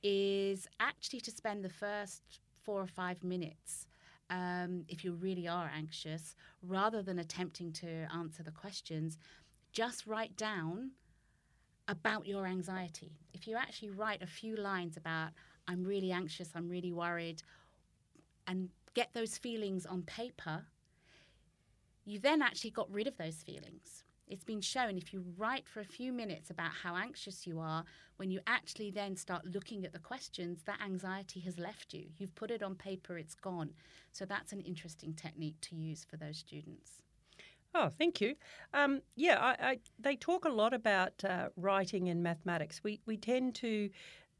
is 0.02 0.66
actually 0.80 1.20
to 1.20 1.30
spend 1.30 1.64
the 1.64 1.68
first 1.68 2.40
four 2.62 2.80
or 2.80 2.86
five 2.86 3.22
minutes, 3.22 3.86
um, 4.30 4.84
if 4.88 5.04
you 5.04 5.12
really 5.12 5.46
are 5.46 5.70
anxious, 5.74 6.34
rather 6.62 7.02
than 7.02 7.18
attempting 7.18 7.72
to 7.72 8.08
answer 8.14 8.42
the 8.42 8.50
questions, 8.50 9.18
just 9.72 10.06
write 10.06 10.36
down 10.36 10.92
about 11.88 12.26
your 12.26 12.46
anxiety. 12.46 13.12
If 13.32 13.48
you 13.48 13.56
actually 13.56 13.90
write 13.90 14.22
a 14.22 14.26
few 14.26 14.56
lines 14.56 14.96
about, 14.96 15.30
I'm 15.66 15.82
really 15.82 16.12
anxious, 16.12 16.50
I'm 16.54 16.68
really 16.68 16.92
worried, 16.92 17.42
and 18.46 18.68
get 18.94 19.12
those 19.14 19.38
feelings 19.38 19.86
on 19.86 20.02
paper, 20.02 20.64
you 22.04 22.18
then 22.18 22.42
actually 22.42 22.70
got 22.70 22.90
rid 22.90 23.06
of 23.06 23.16
those 23.16 23.42
feelings. 23.42 24.04
It's 24.26 24.44
been 24.44 24.60
shown 24.60 24.98
if 24.98 25.12
you 25.14 25.24
write 25.38 25.66
for 25.66 25.80
a 25.80 25.84
few 25.84 26.12
minutes 26.12 26.50
about 26.50 26.72
how 26.82 26.96
anxious 26.96 27.46
you 27.46 27.60
are, 27.60 27.84
when 28.16 28.30
you 28.30 28.40
actually 28.46 28.90
then 28.90 29.16
start 29.16 29.46
looking 29.46 29.86
at 29.86 29.92
the 29.92 29.98
questions, 29.98 30.60
that 30.66 30.80
anxiety 30.84 31.40
has 31.40 31.58
left 31.58 31.94
you. 31.94 32.06
You've 32.18 32.34
put 32.34 32.50
it 32.50 32.62
on 32.62 32.74
paper, 32.74 33.16
it's 33.16 33.34
gone. 33.34 33.70
So 34.12 34.26
that's 34.26 34.52
an 34.52 34.60
interesting 34.60 35.14
technique 35.14 35.56
to 35.62 35.76
use 35.76 36.04
for 36.04 36.18
those 36.18 36.36
students. 36.36 37.02
Oh, 37.80 37.90
thank 37.96 38.20
you. 38.20 38.34
Um, 38.74 39.02
yeah, 39.14 39.38
I, 39.38 39.68
I, 39.68 39.78
they 40.00 40.16
talk 40.16 40.44
a 40.44 40.48
lot 40.48 40.74
about 40.74 41.12
uh, 41.22 41.50
writing 41.56 42.08
and 42.08 42.24
mathematics. 42.24 42.80
We, 42.82 43.00
we 43.06 43.16
tend 43.16 43.54
to 43.56 43.88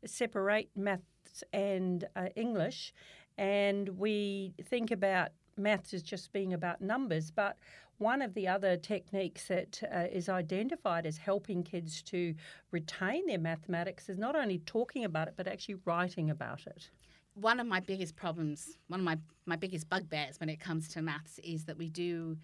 separate 0.05 0.71
maths 0.75 1.45
and 1.53 2.05
uh, 2.17 2.31
English, 2.35 2.93
and 3.37 3.91
we 3.91 4.55
think 4.65 4.91
about 4.91 5.29
maths 5.57 5.95
as 5.95 6.03
just 6.03 6.33
being 6.33 6.53
about 6.53 6.81
numbers, 6.81 7.31
but 7.31 7.57
one 7.99 8.23
of 8.23 8.35
the 8.35 8.49
other 8.49 8.77
techniques 8.77 9.47
that 9.47 9.83
uh, 9.95 10.07
is 10.11 10.29
identified 10.29 11.07
as 11.07 11.19
helping 11.19 11.63
kids 11.63 12.03
to 12.03 12.35
retain 12.73 13.25
their 13.27 13.39
mathematics 13.39 14.09
is 14.09 14.19
not 14.19 14.35
only 14.35 14.59
talking 14.59 15.05
about 15.05 15.29
it, 15.29 15.35
but 15.37 15.47
actually 15.47 15.77
writing 15.85 16.29
about 16.29 16.67
it. 16.67 16.91
One 17.35 17.61
of 17.61 17.69
my 17.69 17.79
biggest 17.79 18.17
problems, 18.17 18.79
one 18.89 18.99
of 18.99 19.05
my, 19.05 19.17
my 19.47 19.55
biggest 19.55 19.89
bugbears 19.89 20.41
when 20.41 20.49
it 20.49 20.59
comes 20.59 20.89
to 20.89 21.03
maths 21.03 21.39
is 21.45 21.67
that 21.67 21.79
we 21.79 21.89
do 21.89 22.37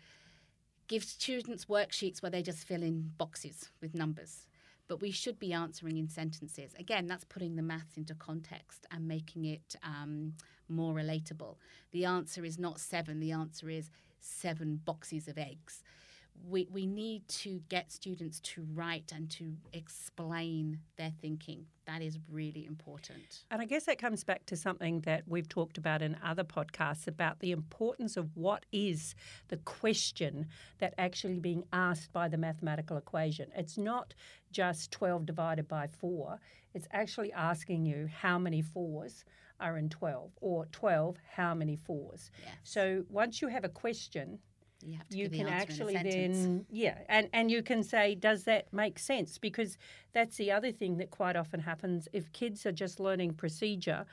give 0.88 1.04
students 1.04 1.66
worksheets 1.66 2.22
where 2.22 2.30
they 2.30 2.42
just 2.42 2.66
fill 2.66 2.82
in 2.82 3.12
boxes 3.18 3.70
with 3.80 3.94
numbers 3.94 4.46
but 4.86 5.00
we 5.00 5.10
should 5.10 5.38
be 5.38 5.54
answering 5.54 5.96
in 5.96 6.10
sentences. 6.10 6.74
Again, 6.78 7.06
that's 7.06 7.24
putting 7.24 7.56
the 7.56 7.62
maths 7.62 7.96
into 7.96 8.14
context 8.14 8.84
and 8.90 9.08
making 9.08 9.46
it 9.46 9.76
um, 9.82 10.34
more 10.68 10.92
relatable. 10.92 11.56
The 11.92 12.04
answer 12.04 12.44
is 12.44 12.58
not 12.58 12.78
seven, 12.78 13.18
the 13.18 13.32
answer 13.32 13.70
is 13.70 13.90
seven 14.20 14.82
boxes 14.84 15.26
of 15.26 15.38
eggs 15.38 15.82
we, 16.48 16.68
we 16.72 16.86
need 16.86 17.26
to 17.28 17.62
get 17.68 17.92
students 17.92 18.40
to 18.40 18.66
write 18.74 19.12
and 19.14 19.30
to 19.30 19.54
explain 19.72 20.80
their 20.96 21.12
thinking. 21.20 21.66
That 21.86 22.02
is 22.02 22.18
really 22.30 22.64
important. 22.66 23.44
And 23.50 23.60
I 23.60 23.66
guess 23.66 23.84
that 23.84 23.98
comes 23.98 24.24
back 24.24 24.46
to 24.46 24.56
something 24.56 25.00
that 25.00 25.24
we've 25.26 25.48
talked 25.48 25.76
about 25.76 26.00
in 26.00 26.16
other 26.24 26.44
podcasts 26.44 27.06
about 27.06 27.40
the 27.40 27.52
importance 27.52 28.16
of 28.16 28.34
what 28.36 28.64
is 28.72 29.14
the 29.48 29.58
question 29.58 30.46
that 30.78 30.94
actually 30.96 31.40
being 31.40 31.64
asked 31.72 32.12
by 32.12 32.28
the 32.28 32.38
mathematical 32.38 32.96
equation. 32.96 33.50
It's 33.54 33.76
not 33.76 34.14
just 34.50 34.92
12 34.92 35.26
divided 35.26 35.68
by 35.68 35.88
4, 35.88 36.38
it's 36.74 36.88
actually 36.92 37.32
asking 37.32 37.86
you 37.86 38.08
how 38.12 38.38
many 38.38 38.62
fours 38.62 39.24
are 39.60 39.76
in 39.78 39.88
12 39.88 40.32
or 40.40 40.66
12 40.66 41.16
how 41.36 41.54
many 41.54 41.76
fours. 41.76 42.30
Yes. 42.42 42.54
So 42.64 43.04
once 43.08 43.40
you 43.40 43.48
have 43.48 43.64
a 43.64 43.68
question, 43.68 44.38
you, 44.84 44.98
you 45.10 45.30
can 45.30 45.48
actually 45.48 45.94
then 45.94 46.66
yeah 46.70 46.98
and 47.08 47.28
and 47.32 47.50
you 47.50 47.62
can 47.62 47.82
say 47.82 48.14
does 48.14 48.44
that 48.44 48.72
make 48.72 48.98
sense? 48.98 49.38
Because 49.38 49.78
that's 50.12 50.36
the 50.36 50.50
other 50.52 50.72
thing 50.72 50.98
that 50.98 51.10
quite 51.10 51.36
often 51.36 51.60
happens. 51.60 52.08
If 52.12 52.32
kids 52.32 52.66
are 52.66 52.72
just 52.72 53.00
learning 53.00 53.34
procedure 53.34 54.06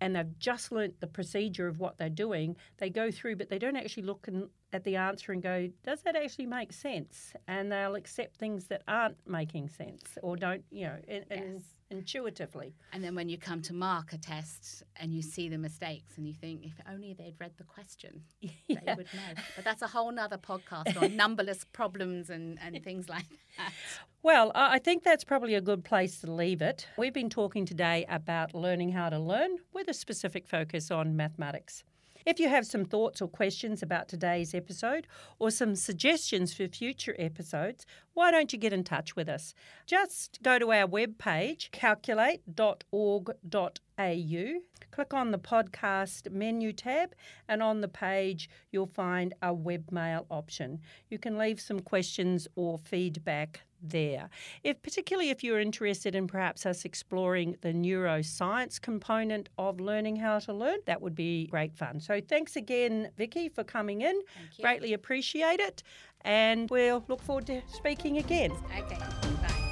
and 0.00 0.16
they've 0.16 0.38
just 0.38 0.72
learnt 0.72 0.98
the 1.00 1.06
procedure 1.06 1.68
of 1.68 1.78
what 1.78 1.98
they're 1.98 2.08
doing 2.08 2.56
they 2.78 2.88
go 2.88 3.10
through 3.10 3.36
but 3.36 3.50
they 3.50 3.58
don't 3.58 3.76
actually 3.76 4.02
look 4.02 4.24
in, 4.28 4.48
at 4.72 4.82
the 4.84 4.96
answer 4.96 5.32
and 5.32 5.42
go 5.42 5.68
does 5.84 6.02
that 6.02 6.16
actually 6.16 6.46
make 6.46 6.72
sense? 6.72 7.32
And 7.48 7.70
they'll 7.70 7.96
accept 7.96 8.36
things 8.36 8.66
that 8.66 8.82
aren't 8.88 9.16
making 9.26 9.68
sense 9.68 10.16
or 10.22 10.36
don't 10.36 10.64
you 10.70 10.86
know 10.86 10.96
and, 11.08 11.24
yes 11.30 11.79
intuitively. 11.90 12.74
And 12.92 13.02
then 13.02 13.14
when 13.14 13.28
you 13.28 13.36
come 13.36 13.62
to 13.62 13.74
mark 13.74 14.12
a 14.12 14.18
test 14.18 14.82
and 14.96 15.12
you 15.12 15.22
see 15.22 15.48
the 15.48 15.58
mistakes 15.58 16.16
and 16.16 16.26
you 16.26 16.34
think, 16.34 16.64
if 16.64 16.74
only 16.90 17.14
they'd 17.14 17.34
read 17.38 17.52
the 17.58 17.64
question, 17.64 18.22
yeah. 18.40 18.78
they 18.86 18.94
would 18.94 19.12
know. 19.12 19.42
But 19.56 19.64
that's 19.64 19.82
a 19.82 19.86
whole 19.86 20.10
nother 20.12 20.38
podcast 20.38 21.00
on 21.00 21.16
numberless 21.16 21.64
problems 21.72 22.30
and, 22.30 22.58
and 22.62 22.82
things 22.82 23.08
like 23.08 23.26
that. 23.56 23.72
Well, 24.22 24.52
I 24.54 24.78
think 24.78 25.02
that's 25.02 25.24
probably 25.24 25.54
a 25.54 25.60
good 25.60 25.84
place 25.84 26.20
to 26.20 26.30
leave 26.30 26.62
it. 26.62 26.86
We've 26.96 27.12
been 27.12 27.30
talking 27.30 27.64
today 27.64 28.04
about 28.08 28.54
learning 28.54 28.92
how 28.92 29.08
to 29.08 29.18
learn 29.18 29.56
with 29.72 29.88
a 29.88 29.94
specific 29.94 30.46
focus 30.46 30.90
on 30.90 31.16
mathematics. 31.16 31.84
If 32.26 32.38
you 32.38 32.48
have 32.48 32.66
some 32.66 32.84
thoughts 32.84 33.22
or 33.22 33.28
questions 33.28 33.82
about 33.82 34.08
today's 34.08 34.54
episode 34.54 35.06
or 35.38 35.50
some 35.50 35.74
suggestions 35.74 36.52
for 36.52 36.68
future 36.68 37.16
episodes, 37.18 37.86
why 38.14 38.30
don't 38.30 38.52
you 38.52 38.58
get 38.58 38.72
in 38.72 38.84
touch 38.84 39.16
with 39.16 39.28
us? 39.28 39.54
Just 39.86 40.42
go 40.42 40.58
to 40.58 40.72
our 40.72 40.86
webpage, 40.86 41.70
calculate.org.au, 41.70 44.60
click 44.90 45.14
on 45.14 45.30
the 45.30 45.38
podcast 45.38 46.30
menu 46.30 46.72
tab, 46.72 47.14
and 47.48 47.62
on 47.62 47.80
the 47.80 47.88
page 47.88 48.50
you'll 48.70 48.86
find 48.86 49.34
a 49.40 49.54
webmail 49.54 50.26
option. 50.30 50.80
You 51.08 51.18
can 51.18 51.38
leave 51.38 51.60
some 51.60 51.80
questions 51.80 52.46
or 52.54 52.78
feedback 52.78 53.62
there. 53.82 54.28
If 54.64 54.82
particularly 54.82 55.30
if 55.30 55.42
you're 55.44 55.60
interested 55.60 56.14
in 56.14 56.26
perhaps 56.26 56.66
us 56.66 56.84
exploring 56.84 57.56
the 57.60 57.72
neuroscience 57.72 58.80
component 58.80 59.48
of 59.58 59.80
learning 59.80 60.16
how 60.16 60.38
to 60.40 60.52
learn, 60.52 60.78
that 60.86 61.00
would 61.00 61.14
be 61.14 61.46
great 61.46 61.74
fun. 61.74 62.00
So 62.00 62.20
thanks 62.20 62.56
again, 62.56 63.10
Vicky, 63.16 63.48
for 63.48 63.64
coming 63.64 64.02
in. 64.02 64.20
Greatly 64.60 64.92
appreciate 64.92 65.60
it. 65.60 65.82
And 66.22 66.68
we'll 66.70 67.04
look 67.08 67.22
forward 67.22 67.46
to 67.46 67.62
speaking 67.68 68.18
again. 68.18 68.52
Okay. 68.76 68.98
Bye. 68.98 69.69